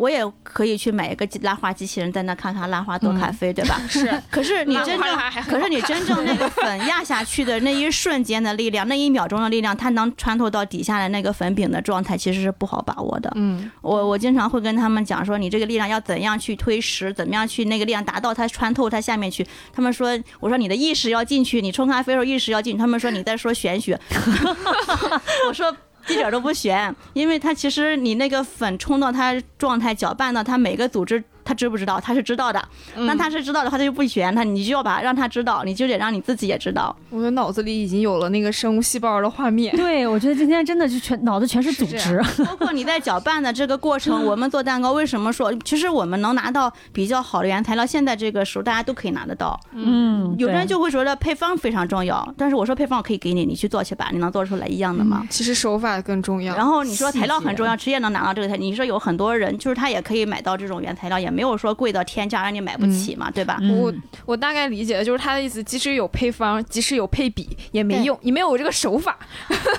[0.00, 3.78] 我也可以去买一个机拉花机器人，在那看看拉花多咖啡，对吧？
[3.86, 13.30] 是， 可是你真正，可是你真正那个粉压下去的那一瞬间的力量，那一秒钟的力量，它能穿透到底下的那个粉饼的状态，其实是不好把握的。
[13.34, 19.46] 嗯，我我经常会跟他们讲说，你这个力量要怎样去推实，怎么样去那个力量达到它穿透它下面去。
[19.70, 22.78] 他们说，我说你的意识要进去，你冲咖啡的时候意识要进去。
[22.78, 24.00] 他们说你在说玄学，
[25.46, 25.76] 我说。
[26.10, 31.98] 一点都不悬，因为它其实你那个粉冲到它状态，搅拌到它每个组织，他知不知道？
[32.00, 32.62] 他是知道的。
[32.94, 36.94] 那他是知道的话，他就不选，他你就要把让他知道，你就得让你自己也知道。
[37.08, 39.74] 我的脑子里已经有了那个生物细胞的画面。
[39.74, 42.44] 对，我觉得今天真的就全脑子全是组是织。
[42.44, 49.58] 包括你在搅拌的这个过程， 我们做蛋糕为什么说，其实我们能拿到比较好的原材料，现在这个时候大家都可以拿得到。
[49.72, 55.26] 嗯，有的人就会觉得配方非常重要，但是我说配方我可以给你，你去做去吧，你能做出来一样的吗？
[55.28, 56.54] 其实手法更重要。
[56.54, 58.56] 然后你说材料很重要，谁也能拿到这个材。
[58.56, 63.58] 你说有很多人，就是他也可以买到这种原材料，也没有说贵到天价让你买不起嘛，对吧？
[63.60, 69.18] 我嗯我大概理解的就是他的意思，即使有配方，即使有配比，也没用，你没有这个手法，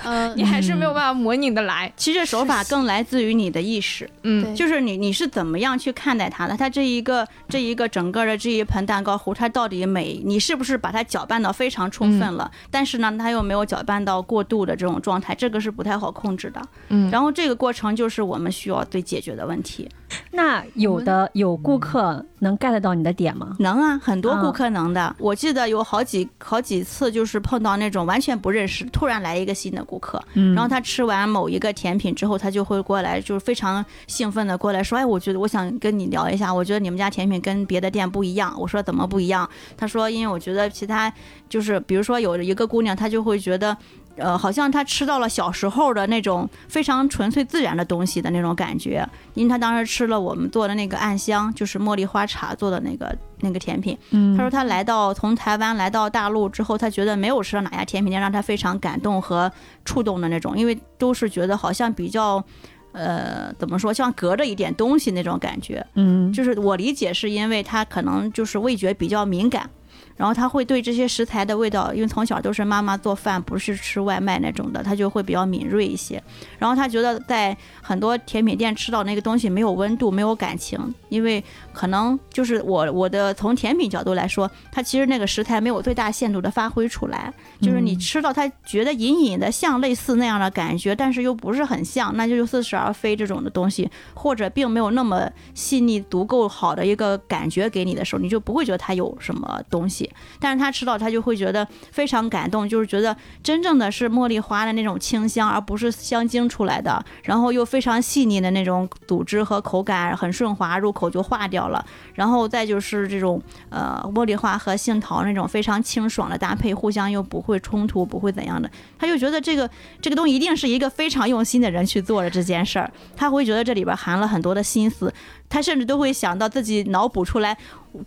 [0.04, 1.92] 呃， 你还是没有办法模拟的来。
[1.96, 6.56] 其实手法更来自于你的意识，嗯，就是你你是怎么样去看待它的。
[6.56, 12.50] 它这一个这一个整个的这一盆蛋糕糊，它到底美，你是不是把它搅拌到非常充分了？
[12.70, 16.60] 但是呢，它又没有搅拌到过度的这种状态，这个是不太好控制的。
[16.88, 19.88] 嗯然后这个过程就是我们需要对解决的问题。
[20.30, 23.56] 那有的有顾客能 get 到你的点吗？
[23.58, 25.14] 能啊，很多啊顾客能的。
[25.18, 41.12] 我记得有好几好几次，就是碰到那种完全不认识，突然来一个新的顾客，嗯然后他吃完某一个甜品之后，他就会过来，就是非常兴奋的过来说：“哎，我觉得我想跟你聊一下，我觉得你们家甜品跟别的店不一样。”我说：“怎么不一样？”他说：“因为我觉得其他
[41.48, 43.76] 就是，比如说有一个姑娘，她就会觉得。”
[44.16, 59.50] 呃，好像他吃到了小时候的那种非常纯粹自然的东西的那种感觉，因为他当时吃了我们做的那个暗香，就是茉莉花茶做的那个那个甜品，嗯他说他来到从台湾来到大陆之后，他觉得没有吃到哪家甜品店让他非常感动和
[59.84, 62.44] 触动的那种，因为都是觉得好像比较，
[62.92, 65.84] 呃，怎么说，像隔着一点东西那种感觉。
[65.94, 69.68] 嗯，就是我理解是因为他可能就是味觉比较敏感。
[70.16, 76.22] 然后他会对这些食材的味道，因为从小都是妈妈做饭，不是吃外卖那种的，他就会比较敏锐一些。
[76.58, 81.42] 然后他觉得在很多甜品店吃到那个东西没有温度，没有感情，因为
[81.72, 100.10] 可能就是我我的从甜品角度来说，它其实那个食材没有最大限度的发挥出来，就是你吃到它觉得隐隐的像类似那样的感觉，但是又不是很像，那就似是而非这种的东西，或者并没有那么细腻、足够好的一个感觉给你的时候，你就不会觉得它有什么东西。
[100.38, 111.84] 但是他吃到，他就会觉得非常感动，就是觉得真正的是茉莉花的那种清香，而不是香精出来的，然后又非常细腻的那种组织和口感很顺滑，入口就化掉好了。
[112.14, 113.40] 然后再就是这种
[113.70, 118.68] 呃茉莉花和杏桃那种非常清爽的搭配，互相又不会冲突，不会怎样的。
[118.98, 125.12] 他就觉得这个这个东西一定是一个非常用心的人去做的这件事儿，他会觉得这里边含了很多的心思，
[125.48, 127.56] 他甚至都会想到自己脑补出来。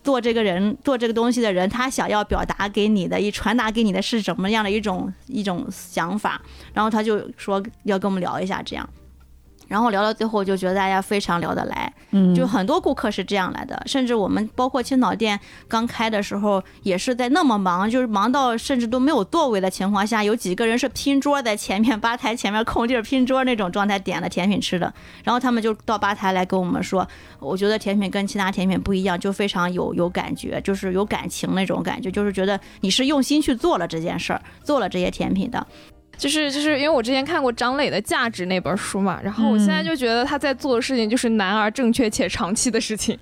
[0.03, 6.41] 做这个人做这个东西的人，他想要表达给你的，一传达给你的是怎么样的一种一种想法，
[6.74, 8.89] 然后他就说要跟我们聊一下这样，
[9.68, 12.34] 然后聊到最后就觉得大家非常聊得来，嗯。
[12.36, 24.93] 就很多顾客是这样来的，甚至我们包括青岛店刚开的时候，也是在那么忙，就是忙到甚至都没有座位的情况下，有几个人是拼桌在前面吧台前面空地儿拼桌那种状态点了甜品吃的，
[25.24, 27.07] 然后他们就到吧台来跟我们说，
[27.39, 35.66] 我觉得甜品跟其他甜品不一样，就非常有有感觉，就是有感情那种感觉，就是觉得你是用心去做了这件事儿，做了这些甜品的，
[36.18, 43.18] 就是就是因为我之前看过张磊的《价值》那本书嘛，然后我现在就觉得他在做的事情就是难而正确且长期的事情，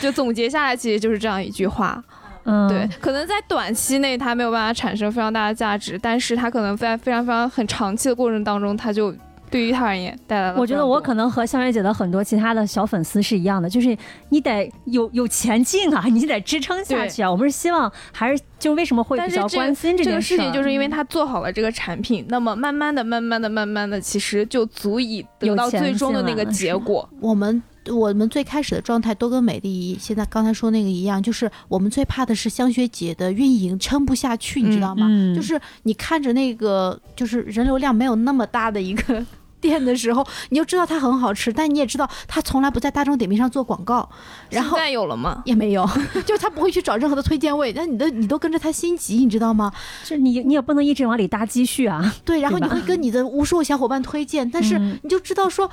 [0.00, 2.02] 就总结下来其实就是这样一句话。
[2.44, 9.14] 嗯对，可能在短期内它没有办法产生非常大的价值，但是它可能在非常非常很长期的过程当中，它就
[9.50, 10.58] 对于他而言带来了。
[10.58, 13.96] 我觉得我可能和香月姐的很多其他的小粉丝是一样的，就是
[14.28, 17.30] 你得有有前进啊， 你得支撑下去啊。
[17.30, 27.08] 我们是希望还是就为什么会比较关心这个件事儿事情，就是因为他做好了这个产品，那么慢慢的、慢慢的、慢慢的，其实就足以得到最终的那个结果。
[27.20, 35.06] 我们我们最开始的状态都跟美丽现在刚才说那个一样，就是我们最怕的是香雪姐的运营撑不下去，你知道吗？
[35.08, 39.24] 嗯就是你看着那个就是人流量没有那么大的一个。
[39.60, 44.08] 店的时候，你就知道它很好吃，但你也知道它从来不在大众点评上做广告，
[44.50, 45.42] 然后现在有了吗？
[45.44, 45.88] 也没有，
[46.26, 49.72] 就是他不会去找任何的推荐位，但你的你都跟着他心急，你知道吗？
[50.04, 52.14] 就你你也不能一直往里搭积蓄啊。
[52.24, 55.70] 对，然后你会跟你的无数小伙伴推荐，但是嗯你就知道说，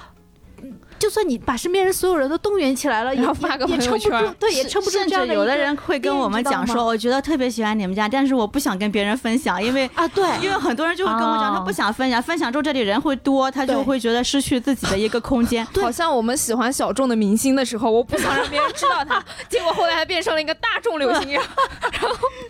[0.98, 15.66] 就算你把身边人所有人都动员起来了，也然后发个朋友圈，对，也撑不住甚这样的有的人会跟我们讲说，我觉得特别喜欢你们家，但是我不想跟别人分享，因为啊，对，因为很多人就会跟我讲，哦他不想分享，分享之后这里人会多，他就会觉得失去自己的一个空间。
[15.82, 22.10] 好像我们喜欢小众的明星的时候，我不想让别人知道他， 结果后来还变成了一个大众流行， 然后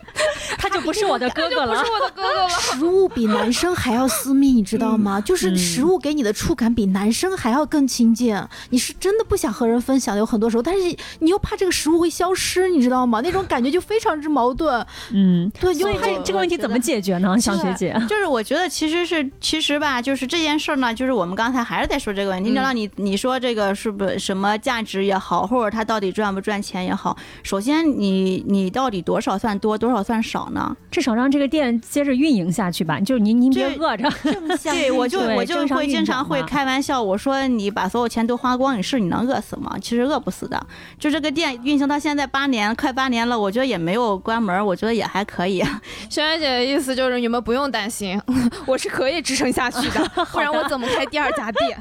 [0.57, 1.91] 他就不是我的哥哥了不是。
[1.91, 2.49] 我的哥哥了。
[2.49, 5.19] 食物比男生还要私密，你知道吗？
[5.21, 8.35] 就是食物给你的触感比男生还要更亲近。
[8.69, 13.21] 你是真的不想和人分享，有很多时候，但是你又怕这个食物会消失，你知道吗？
[13.23, 14.85] 那种感觉就非常之矛盾。
[15.11, 17.37] 嗯，对，所以就这这个问题怎么解决呢？
[17.39, 22.49] 小学姐，就是我觉得其实是其实吧，就是这件事儿呢，就是我们刚才还是在说这个问题。
[22.49, 30.75] 你知道你你说这个是不是什么价值也好，或者它到底赚不赚钱也好，首先你你到底多少算多，多少算少呢？
[30.91, 32.99] 至少让这个店接着运营下去吧。
[32.99, 34.09] 就是您您别饿着。
[34.63, 39.76] 对，我就对我就会经常会开玩笑，我说你把所有钱都花光，你是你能饿死吗？
[39.82, 40.65] 其实饿不死的。
[40.99, 45.63] 就这个店运行到现在八年，快八年了，我觉得也没有关门，我觉得也还可以。
[46.09, 48.19] 轩辕姐的意思就是你们不用担心，
[48.65, 51.78] 我是可以支撑下去的， 不然我怎么开第二家店？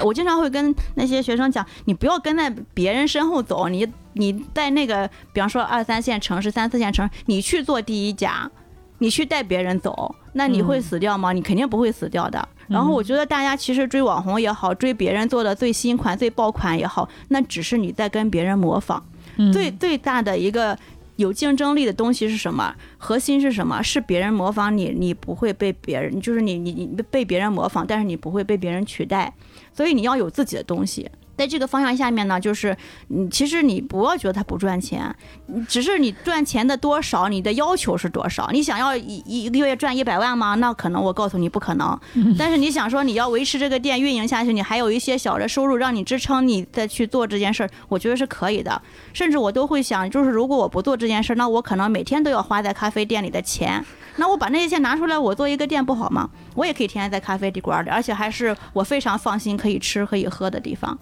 [0.00, 8.50] 我经常会跟那些学生讲，你不要跟在别人身后走，你你在那个，比方说二三线城市、三四线城市，你去做第一家，
[8.98, 11.32] 你去带别人走，那你会嗯死掉吗？
[11.32, 12.48] 你肯定不会死掉的。
[12.68, 19.02] 然后我觉得大家其实追网红也好，追别人做的最新款、最爆款也好，那只是你在跟别人模仿。
[19.36, 20.76] 嗯最最大的一个
[21.16, 22.74] 有竞争力的东西是什么？
[22.98, 23.82] 核心是什么？
[23.82, 29.32] 是别人模仿你，你不会被别人，就是你你你被别人模仿，但是你不会被别人取代。
[29.72, 31.08] 所以你要有自己的东西。
[31.36, 32.76] 在这个方向下面呢，就是
[33.08, 35.14] 你其实你不要觉得它不赚钱，
[35.68, 38.48] 只是你赚钱的多少，你的要求是多少。
[38.52, 40.54] 你想要一一个月赚一百万吗？
[40.54, 41.98] 那可能我告诉你不可能。
[42.38, 48.80] 但是你想说你要维持这个店运营下去，你还有一些小的收入让你支撑你再去做这件事儿，我觉得是可以的。
[49.12, 53.84] 甚至我都会想，就是如果我不做这件事儿，那我可能每天都要花在咖啡店里的钱。
[54.16, 56.30] 那我把那些钱拿出来，我做一个店不好吗？
[56.54, 60.98] 我也可以天天在咖啡馆里，而且还是我非常放心可以吃可以喝的地方。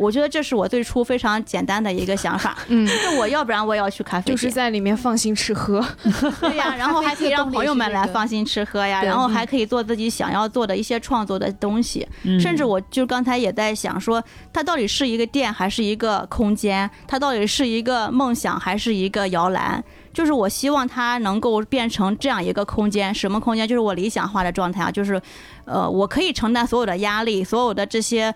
[0.00, 2.56] 我觉得这是我最初非常简单的一个想法。
[2.68, 5.84] 嗯，就我要不然我也要去咖啡店，就是在里面放心吃喝。
[6.40, 12.06] 对呀，然后还可以让朋友们来放心吃喝呀，然后还可以做自己想要做的一些创作的东西。
[12.22, 14.22] 嗯甚至我就刚才也在想说，
[14.52, 16.90] 它到底是一个店还是一个空间？
[17.06, 19.82] 它到底是一个梦想还是一个摇篮？
[20.12, 23.68] 就是我希望它能够变成这样一个空间，什么空间？
[23.68, 25.20] 就是我理想化的状态啊，就是，
[25.64, 28.34] 呃，我可以承担所有的压力，所有的这些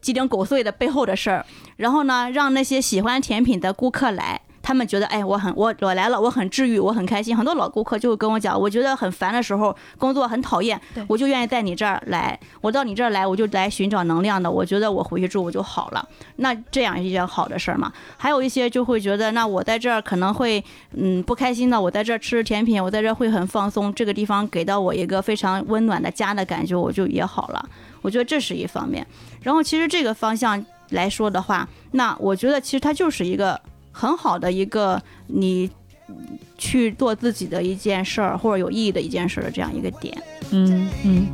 [0.00, 1.44] 鸡零狗碎的背后的事儿，
[1.76, 4.40] 然后呢，让那些喜欢甜品的顾客来。
[4.62, 7.34] 他们觉得，哎，我很我我来了，我很治愈，我很开心。
[7.34, 12.38] 很多老顾客就会跟我讲，我觉得很烦的时候，工作很讨厌对，我就愿意在你这儿来。
[12.60, 14.50] 我到你这儿来，我就来寻找能量的。
[14.50, 16.06] 我觉得我回去之后我就好了。
[16.36, 17.90] 那这样一件好的事儿嘛。
[18.18, 21.80] 还有一些就会觉得，那我在这儿可能会嗯不开心的。
[21.80, 23.92] 我在这儿吃甜品，我在这儿会很放松。
[23.94, 27.66] 这个地方给到我一个非常温暖的家的感觉，我就也好了。
[28.02, 29.06] 我觉得这是一方面。
[29.42, 33.60] 然后其实这个方向来说的话，那我觉得其实它就是一个
[33.92, 35.70] 很好的一个你
[36.58, 40.22] 去做自己的一件事儿或者有意义的一件事儿的这样一个点。
[40.50, 41.26] 嗯嗯，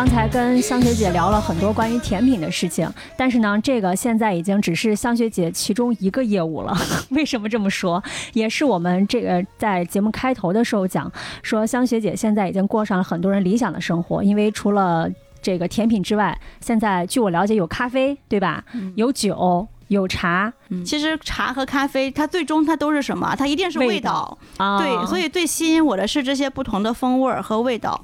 [0.00, 6.74] 刚才跟香学姐聊了很多关于甜品的事情，但是呢，这个现在已经只是香学姐其中一个业务了。
[7.12, 8.02] 为什么这么说？
[8.32, 15.06] 也是我们这个在节目开头的时候讲，说香学姐现在已经过上了很多人理想的生活，因为除了
[15.42, 18.64] 这个甜品之外，现在据我了解有咖啡，对吧？
[18.94, 20.50] 有酒，有茶
[20.82, 23.36] 其实茶和咖啡，它最终它都是什么？
[23.36, 24.38] 它一定是味味道。
[24.56, 24.78] 啊。
[24.78, 28.02] 对，所以最吸引我的是这些不同的风味儿和味道。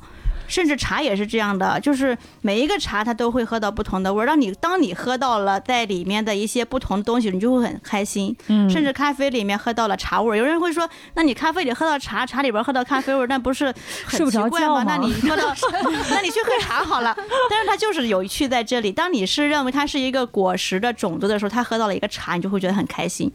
[0.49, 4.27] 甚至茶也是这样的，就是每一个茶它都会喝到不同的味儿。
[4.27, 8.37] 让你当你喝到了在里面的一些不同的东西，你就会很开心。
[8.49, 13.67] 嗯，甚至咖啡里面喝到了茶味儿，有人会说，那你咖啡里喝到茶，茶里边喝到咖啡味儿，那不是
[14.05, 14.85] 很奇怪吗？
[14.85, 15.55] 吗那你喝到，
[16.11, 17.17] 那你去喝茶好了。
[17.51, 23.33] 但是它就是有趣在这里，当你是认为它是一个果实的种子的时候，它喝到了一个茶，你就会觉得很开心。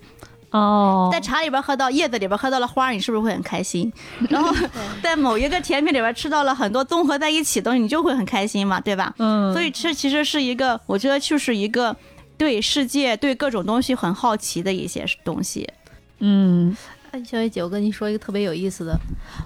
[0.52, 3.92] 哦，在茶里边喝到叶子里边喝到了花，你是不是会很开心？
[4.30, 4.54] 然后
[5.02, 9.14] 在某一个甜品里边吃到了很多综合在一起的东西，你就会很开心嘛，对吧？
[9.18, 11.96] 嗯，所以这其实是一个，我觉得就是一个
[12.38, 15.68] 对世界、对各种东西很好奇的一些东西。
[16.20, 16.76] 嗯，
[17.12, 18.98] 哎，小月姐，我跟你说一个特别有意思的，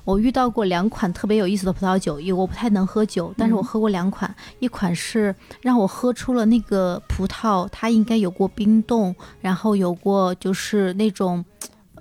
[0.03, 11.43] 我遇到过两款特别有意思的葡萄酒，因为我不太能喝酒，但是我喝过两款，一款是让我喝出了那个葡萄它应该有过冰冻，然后有过就是那种。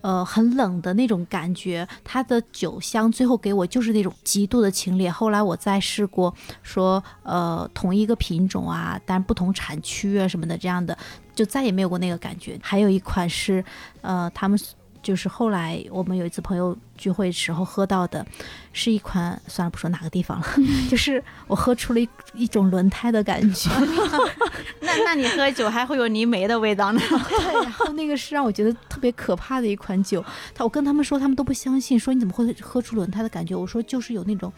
[0.02, 5.10] 呃，很冷的那种感觉，它的酒香最后给我就是那种极度的清冽。
[5.10, 10.94] 后来我再试过，说呃同一个品种啊，但不同产区啊什么的这样的，
[11.34, 12.58] 就再也没有过那个感觉。
[12.62, 13.64] 还有一款是，
[14.02, 14.58] 呃，他们
[15.04, 18.26] 就是后来我们有一次朋友聚会时候喝到的，
[18.72, 20.46] 是一款算了不说哪个地方了，
[20.90, 23.70] 就是我喝出了一一种轮胎的感觉。
[24.80, 27.00] 那那你喝酒还会有泥煤的味道呢？
[27.28, 30.24] 对，然后那个是让我觉得特别可怕的一款酒。
[30.54, 33.54] 他我跟他们说，他们都不相信，说你怎么会喝出轮胎的感觉？
[33.54, 34.50] 我说就是有那种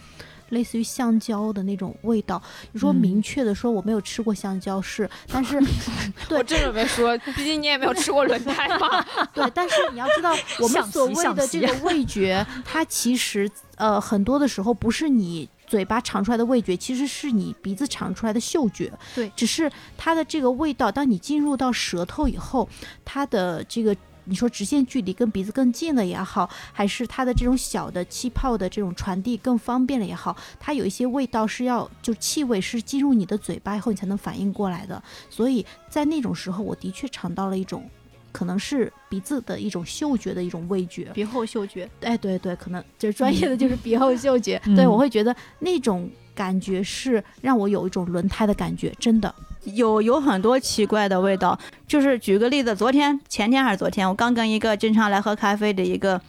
[0.50, 2.40] 类似于香蕉的那种味道。
[2.72, 5.60] 你说明确的说我没有吃过香蕉是，但是
[6.28, 9.04] 对我正准备说，毕竟你也没有吃过轮胎嘛。
[9.34, 18.92] 对，但是你要知道，我们所谓的这个 味觉，它其实呃很多的时候不是你嘴巴尝出来的味觉，其实是你鼻子尝出来的嗅觉。
[19.14, 22.68] 对只是它的这个味道，当你进入到舌头以后，
[23.04, 23.96] 它的这个。
[24.26, 35.02] 你说直线距离跟鼻子更近了也好，还是它的这种小的气泡的这种传递更方便了也好，它有一些味道是要就气味是进入你的嘴巴以后你才能反应过来的。
[35.30, 37.88] 所以在那种时候，我的确尝到了一种
[38.32, 41.04] 可能是鼻子的一种嗅觉的一种味觉。
[41.14, 44.60] 鼻后嗅觉，哎，对对，可能就是专业的就是鼻后嗅觉。
[44.66, 49.34] 嗯对我会觉得那种感觉是让我有一种轮胎的感觉，真的。
[49.74, 51.58] 有有很多奇怪的味道。
[51.86, 56.20] 就是举个例子，昨天、前天还是昨天，我刚跟一个经常来喝咖啡的一个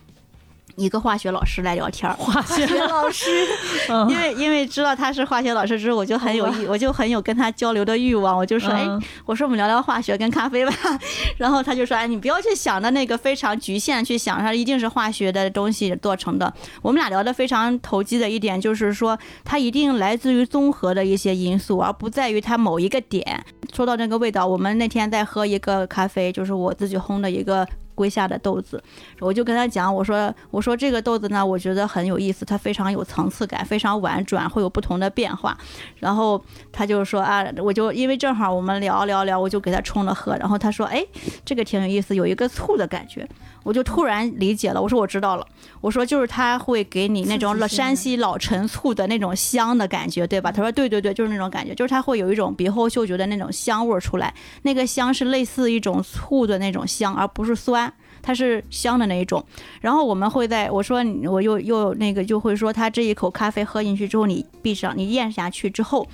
[0.77, 2.15] 一个化学老师来聊天儿。
[2.15, 3.25] 化学老师，
[3.89, 8.37] 嗯因为因为知道他是化学老师之后，我就很有意，我就很有跟他交流的欲望。
[8.37, 10.71] 我就说，哎，嗯我说我们聊聊化学跟咖啡吧。
[11.37, 16.53] 然后他就说，哎，你不要去想的那个非常局限，去想它一定是化学的东西做成的。
[16.83, 23.43] 我们俩聊的非常投机的一点就是说，它一定来自于综合的一些因素，而不在于它某一个点。
[23.73, 27.67] 说到那个味道，我们那天在喝一个咖啡，就是我自己烘的一个。
[27.97, 28.81] 龟下的豆子，
[29.19, 35.57] 我就跟他讲，我说我说这个豆子呢，我觉得很有意思，它非常有层次感，非常婉转，会有不同的变化。
[35.95, 36.39] 然后
[36.71, 40.37] 他就说啊，我就因为正好我们聊聊聊，我就给他冲了喝。
[40.37, 41.03] 然后他说，哎，
[41.43, 43.27] 这个挺有意思，有一个醋的感觉。
[43.67, 45.45] 我就突然理解了，我说我知道了，
[45.81, 50.49] 我说就是他会给你那种刺激性的山西老陈醋的那种香的感觉，对吧？
[50.49, 57.93] 他说对对对，就是那种感觉，就是它会有一种鼻后嗅觉的那种香味儿出来，那个香是类似一种醋的那种香，而不是酸。
[58.19, 59.41] 它是香的那一种，
[59.79, 66.05] 然后我们会在我说你我又又那个就会说，它这一口咖啡喝进去之后，你闭上，你咽下去之后，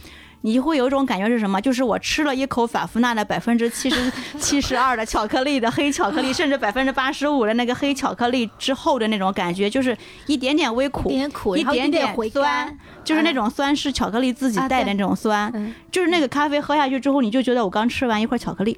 [0.45, 1.59] 你会有一种感觉是什么？
[1.61, 15.73] 就是我吃了一口法芙娜的百分之七十 七十二的巧克力的黑巧克力， 甚至百分之八十五的那个黑巧克力之后的那种感觉，就是一点点微苦，一点苦，一点点酸，就是那种酸是巧克力自己带的那种酸，嗯。
[15.91, 18.77] 就是那个咖啡喝下去之后，你就觉得我刚吃完一块巧克力。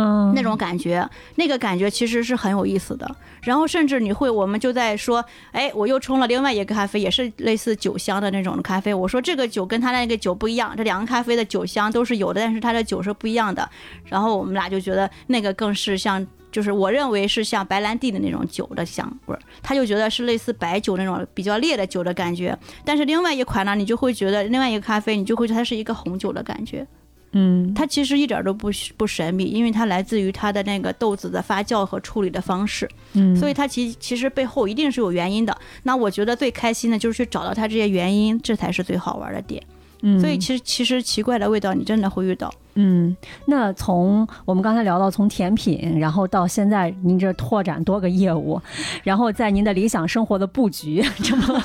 [0.00, 3.16] 嗯，那种感觉，那个感觉其实是很有意思的。
[3.42, 8.94] 然后甚至你会，我们就在说，哎，我又冲了另外一个咖啡，也是类似酒香的那种咖啡。
[8.94, 13.68] 我说这个酒跟它那个酒不一样，这两个咖啡的酒香都是有的，但是它的酒是不一样的。
[14.04, 22.56] 然后我们俩就觉得那个更是像，就是我认为是像白兰地的那种酒的香味儿，他就觉得是类似白酒那种比较烈的酒的感觉。
[22.84, 26.86] 但是另外一款呢，你就会觉得另外一个咖啡，你就会觉得它是一个红酒的感觉。
[27.32, 35.56] 嗯，它其实一点都不不神秘，因为它来自于它的那个豆子的发酵和处理的方式，嗯，所以它其其实背后一定是有原因的。
[35.82, 39.62] 那我觉得最开心的就是去找到它这些原因，这才是最好玩的点。
[40.00, 42.52] 嗯，所以其实其实奇怪的味道你真的会遇到。
[42.76, 43.16] 嗯，
[43.46, 48.62] 那从我们刚才聊到从甜品，然后到现在您这拓展多个业务，
[49.02, 51.60] 然后在您的理想生活的布局这么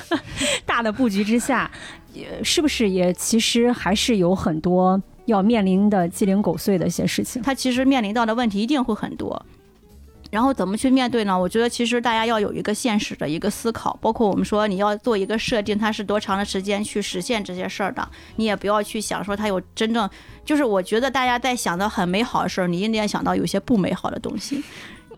[0.65, 1.69] 大的布局之下，
[2.11, 7.41] 也是不是也其实还是有很多要面临的鸡零狗碎的一些事情？
[7.41, 9.45] 他其实面临到的问题一定会很多。
[10.31, 11.39] 然后怎么去面对呢？
[11.39, 20.09] 我觉得其实大家要有一个现实的一个思考，包括我们说你要做一个设定，它是多长的时间去实现这些事儿的，你也不要去想说它有真正，
[20.43, 24.63] 就是我觉得大家在想的很美好的事儿，你一定要想到有些不美好的东西。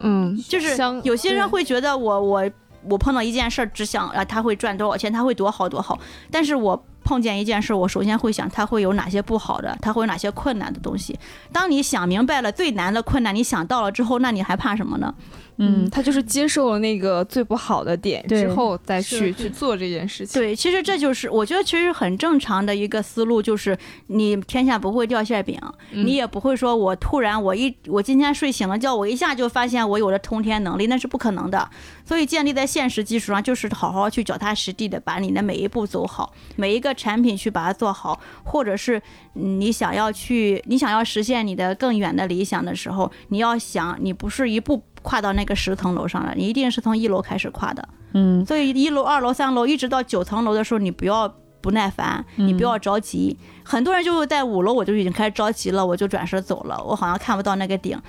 [0.02, 2.52] 嗯，就是有些人会觉得我我
[2.90, 5.98] 我碰到一件事儿，只想啊他会赚多少钱，他会多好多好，
[6.30, 11.18] 但是我碰见一件事，我首先会想它会有哪些不好的，它会有哪些困难的东西。
[11.54, 15.14] 当你想明白了最难的困难，你想到了之后，那你还怕什么呢？
[15.58, 20.42] 嗯，他就是接受了那个最不好的点之后，再去去做这件事情。
[20.42, 23.78] 对，其实这就是我觉得其实很正常的一个思路，就是
[24.08, 25.58] 你天下不会掉馅饼，
[25.92, 31.70] 嗯你也不会说我突然我一我今天睡醒了觉，我一下就发现我有了通天能力，那是不可能的。
[32.04, 39.02] 所以建立在现实基础上，就是好好去脚踏实地的把你的每一步走好，每一个产品去把它做好，或者是
[39.36, 44.84] 嗯你想要去你想要实现你的更远的理想的时候，你要想你不是一步。
[45.06, 47.88] 跨到那个十层楼上了，你一定是从一楼开始跨的。
[48.14, 51.32] 嗯所以一楼、二楼、三楼，一直到九层楼的时候，你不要
[51.62, 53.38] 不耐烦，嗯你不要着急。
[53.64, 58.02] 很多人就在五楼，我就已经开始着急了，我就转身走了，我好像看不到那个顶。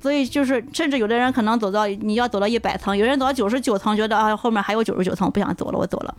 [0.00, 6.14] 所以就是，甚至有的人可能走到你要走到一百层，有人走到九十九层，觉得啊后面还有九十九层，我不想走了，我走了。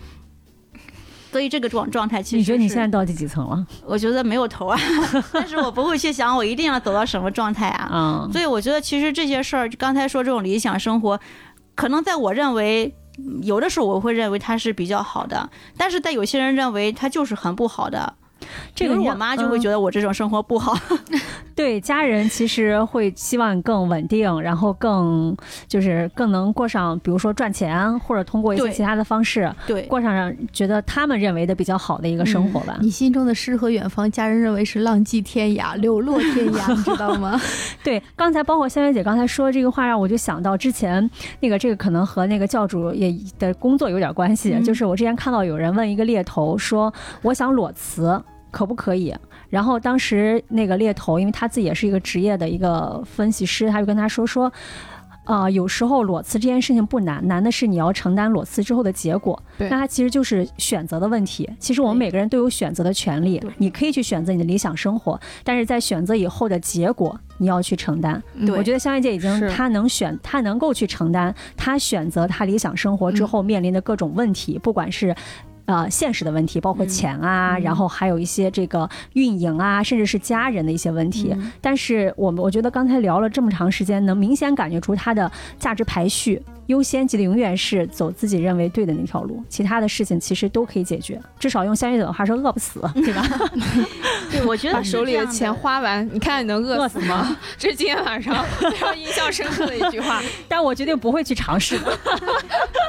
[1.32, 3.66] 所以这个状状态其实你觉得你现在到第几层了？
[3.86, 4.78] 我觉得没有头啊，
[5.32, 7.90] 但是我不会去想我一定要走到什么状态啊。
[7.92, 11.20] 嗯，所以我觉得其实这些事儿，刚才说这种理想生活，
[11.74, 18.14] 可能在我认为，嗯有的时候我会认为它是比较好的，但是在有些人认为它就是很不好的。
[18.74, 20.78] 这个我妈就会觉得我这种生活不好。
[21.54, 25.36] 对家人其实会希望更稳定，然后更
[25.68, 32.78] 就是更能过上，比如说赚钱，或者通过一些其他的方式对，过上让觉得他们认为的比较好的一个生活吧。
[32.82, 37.40] 你心中的诗和远方，家人认为是浪迹天涯、流落天涯，你知道吗？
[37.84, 41.08] 对，刚才包括香月姐刚才说这个话，让我就想到之前
[41.42, 48.20] 那个这个可能和那个教主也的工作有点关系，嗯就是我之前看到有人问一个猎头说，我想裸辞。
[48.52, 49.16] 可不可以？
[49.50, 54.52] 然后当时那个猎头，因为他自己也是一个职业的一个分析师，他就跟他说说，
[55.26, 59.42] 呃，有时候裸辞这件事情不难，难的是你要承担裸辞之后的结果。
[59.58, 61.50] 那它其实就是选择的问题。
[61.60, 68.22] 其实我们每个人都有选择的权利，你可以去选择你的理想生活，但是在选择以后的结果，你要去承担。
[68.56, 75.16] 我觉得香月姐已经是她能选，她能够去承担她选择她理想生活之后面临的各种问题，不管是。
[75.66, 81.34] 呃，现实的问题包括嗯钱啊，嗯然后还有一些这个运营啊，甚至是家人的一些问题。
[81.34, 86.42] 嗯但是我们我觉得刚才聊了这么长时间，能明显感觉出它的价值排序
[86.72, 91.22] 优先级的永远是走自己认为对的那条路，其他的事情其实都可以解决。
[91.38, 93.22] 至少用香月姐的话说，饿不死， 对吧？
[94.32, 97.36] 对，我觉得把手里的钱钱花完，你看你能饿死吗？
[97.58, 100.22] 这是今天晚上非常印象深刻的一句话。
[100.48, 101.78] 但我决定不会去尝试。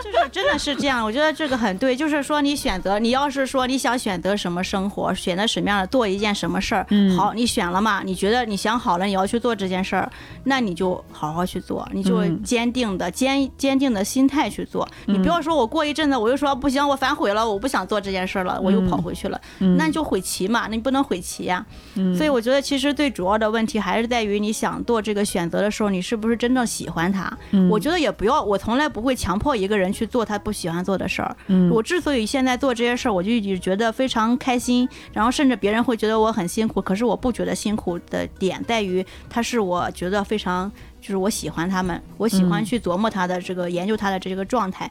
[0.05, 1.97] 就是真的是这样，我觉得这个很对。
[1.97, 8.03] 就是说，你选择，你要是说你想选择什么生活，选择什么样的做一件什么事儿，嗯好，你选了嘛？
[8.05, 10.11] 你觉得你想好了，你要去做这件事儿，
[10.45, 14.89] 那你就好好去做，你就嗯坚定的、坚坚定的心态去做。
[15.07, 21.65] 你不要说我过一阵子我又说不行，我反悔了，我不想做这件事儿了，我又跑回去了，嗯那你就悔棋嘛，那你不能悔棋呀、
[21.97, 27.31] 嗯所以我觉得其实最主要的问题还是在于你想做这个选择的时候，你是不是真正喜欢它？
[27.53, 31.37] 嗯我觉得也不要，我从来不会强迫一个人去做他不喜欢做的事儿。
[31.49, 40.71] 嗯我之所以现在做这些事儿，我就一直觉得非常开心，然后甚至别人会觉得我很辛苦，可是我不觉得辛苦的点在于，它是我觉得非常，
[41.03, 44.91] 就是我喜欢他们，我喜欢嗯去琢磨他的这个、研究他的这个状态。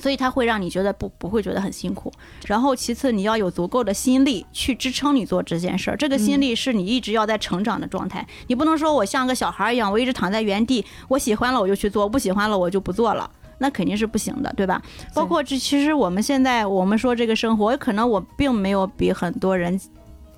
[0.00, 2.12] 所以他会让你觉得不不会觉得很辛苦，
[2.46, 13.28] 然后其次你要有足够的心力去支撑你做这件事儿，这个心力是你一直要在成长的状态，你不能说我像个小孩儿一样，我一直躺在原地，我喜欢了我就去做，不喜欢了我就不做了。
[13.58, 14.80] 那肯定是不行的，对吧？
[15.12, 19.76] 包括这，其实我们现在我们说这个生活，可能我并没有比很多人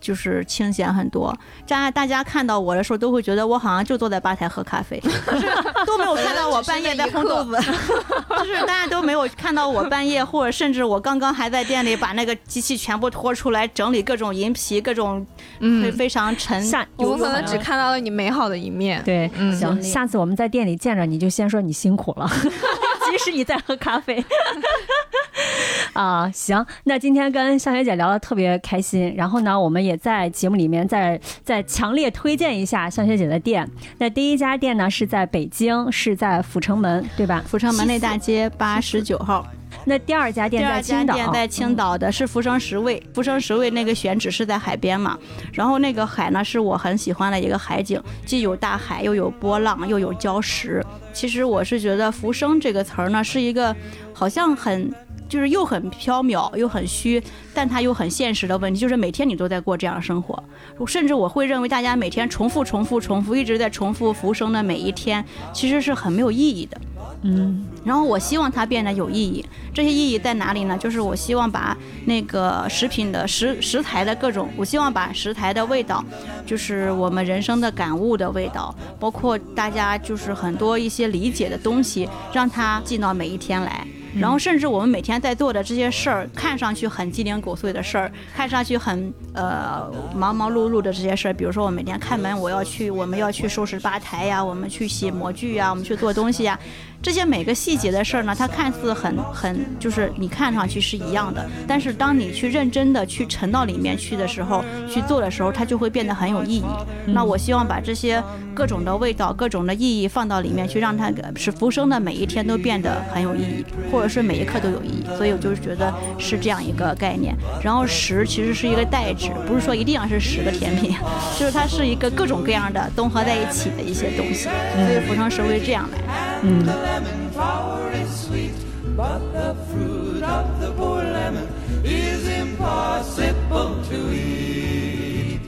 [0.00, 1.36] 就是清闲很多。
[1.66, 5.46] 大家大家看到我的时候，都会觉得我好像就坐在吧台喝咖啡， 可是
[5.86, 7.56] 都没有看到我半夜在烘豆子，
[8.38, 15.26] 就是大家都没有看到我半夜，或者甚至我刚刚还在店里把那个机器全部拖出来整理各种银皮，各种会
[15.60, 16.62] 嗯，非常沉。
[16.62, 19.02] 下我们可能只看到了你美好的一面。
[19.04, 22.28] 对，嗯行，下次我们在店里见着你就先说你辛苦了，
[23.10, 24.24] 即使你在喝咖啡。
[25.92, 33.68] 啊，行，那今天跟向学姐聊的特别开心，然后呢，我们也在节目里面再再强烈推荐一下向学姐的店。
[33.98, 37.42] 那第一家店呢是在北京，是在阜成门，对吧？
[37.48, 39.46] 阜成门内大街八十九号，
[39.84, 45.18] 那第二家店第二家在青岛，店在青岛的是福生十味，福生十味那个选址是在海边嘛，
[45.52, 50.84] 然后那个海呢是我很喜欢的一个海景，既有大海，又有波浪，又有礁石。
[51.12, 53.74] 其实我是觉得“浮生”这个词儿呢是一个
[54.12, 54.92] 好像很
[55.30, 57.22] 就是又很缥缈又很虚，
[57.54, 60.42] 但它又很现实的问题，就是每天你都在过这样的生活。
[60.86, 66.80] 甚至我会认为，大家每天重复、重复、重复，一直在重复浮生的每一天，其实是很没有意义的。
[67.22, 69.44] 嗯，然后我希望它变得有意义。
[69.72, 70.76] 这些意义在哪里呢？
[70.78, 71.76] 就是我希望把
[72.06, 76.04] 那个食品的食食材的各种，我希望把食材的味道，
[76.44, 83.86] 就是我们人生的感悟的味道，包括大家就是很多一些理解的东西，让它进到每一天来。
[84.18, 96.58] 然后甚至我们每天在做的这些事儿，看上去很鸡零狗碎的事儿，看上去很呃忙忙碌碌的这些事儿，比如说我每天开门，我要去我们要去收拾吧台呀，我们去洗模具呀，我们去做东西呀。
[97.02, 106.64] 这些每个细节的事儿呢，它看似很很就是你看上去是一样的，但是当你去认真的去沉到里面去的时候，去做的时候，它就会变得很有意义。
[107.06, 108.22] 那我希望把这些
[108.54, 115.04] 各种的味道、各种的意义放到里面去，让它使浮生的每一天都变得很有意义，或者是每一刻都有意义。
[115.16, 117.34] 所以我就是觉得是这样一个概念。
[117.62, 120.94] 然后十其实是一个代指，不是说一定要是十个甜品，
[121.40, 124.50] 就是它是一个各种各样的综合在一起的一些东西。
[124.74, 126.29] 所以浮生十会这样来。
[126.42, 126.64] 嗯。
[126.66, 128.54] lemon flower is sweet,
[128.96, 131.46] but the fruit of the poor lemon
[131.84, 135.40] is impossible to eat.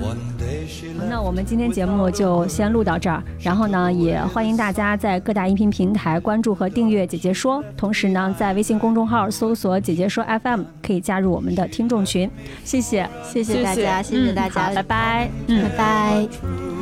[0.00, 12.28] One day she 那我们今天节目就先录到这儿，然后呢，也欢迎大家在各大音频平台关注和订阅“姐姐说”，同时呢，在微信公众号搜索“姐姐说 FM”，可以加入我们的听众群。
[12.64, 16.81] 谢谢，谢谢大家，谢谢大家，拜拜，嗯，拜拜。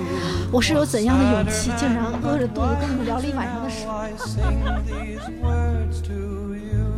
[0.53, 6.91] 我是有怎样的勇气，竟然饿着肚子跟你们聊了一晚上的事？I sing these words to you.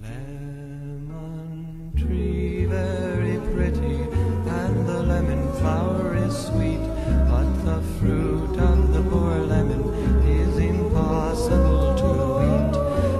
[0.00, 4.06] Lemon tree very pretty,
[4.46, 6.80] and the lemon flower is sweet,
[7.28, 9.82] but the fruit of the poor lemon
[10.24, 12.76] is impossible to eat.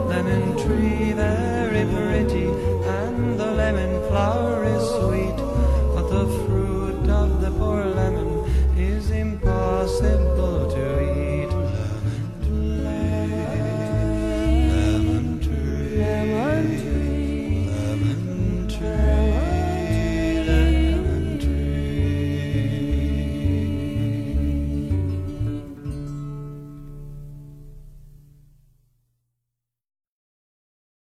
[0.09, 2.47] Lemon tree very pretty,
[2.86, 4.66] and the lemon flower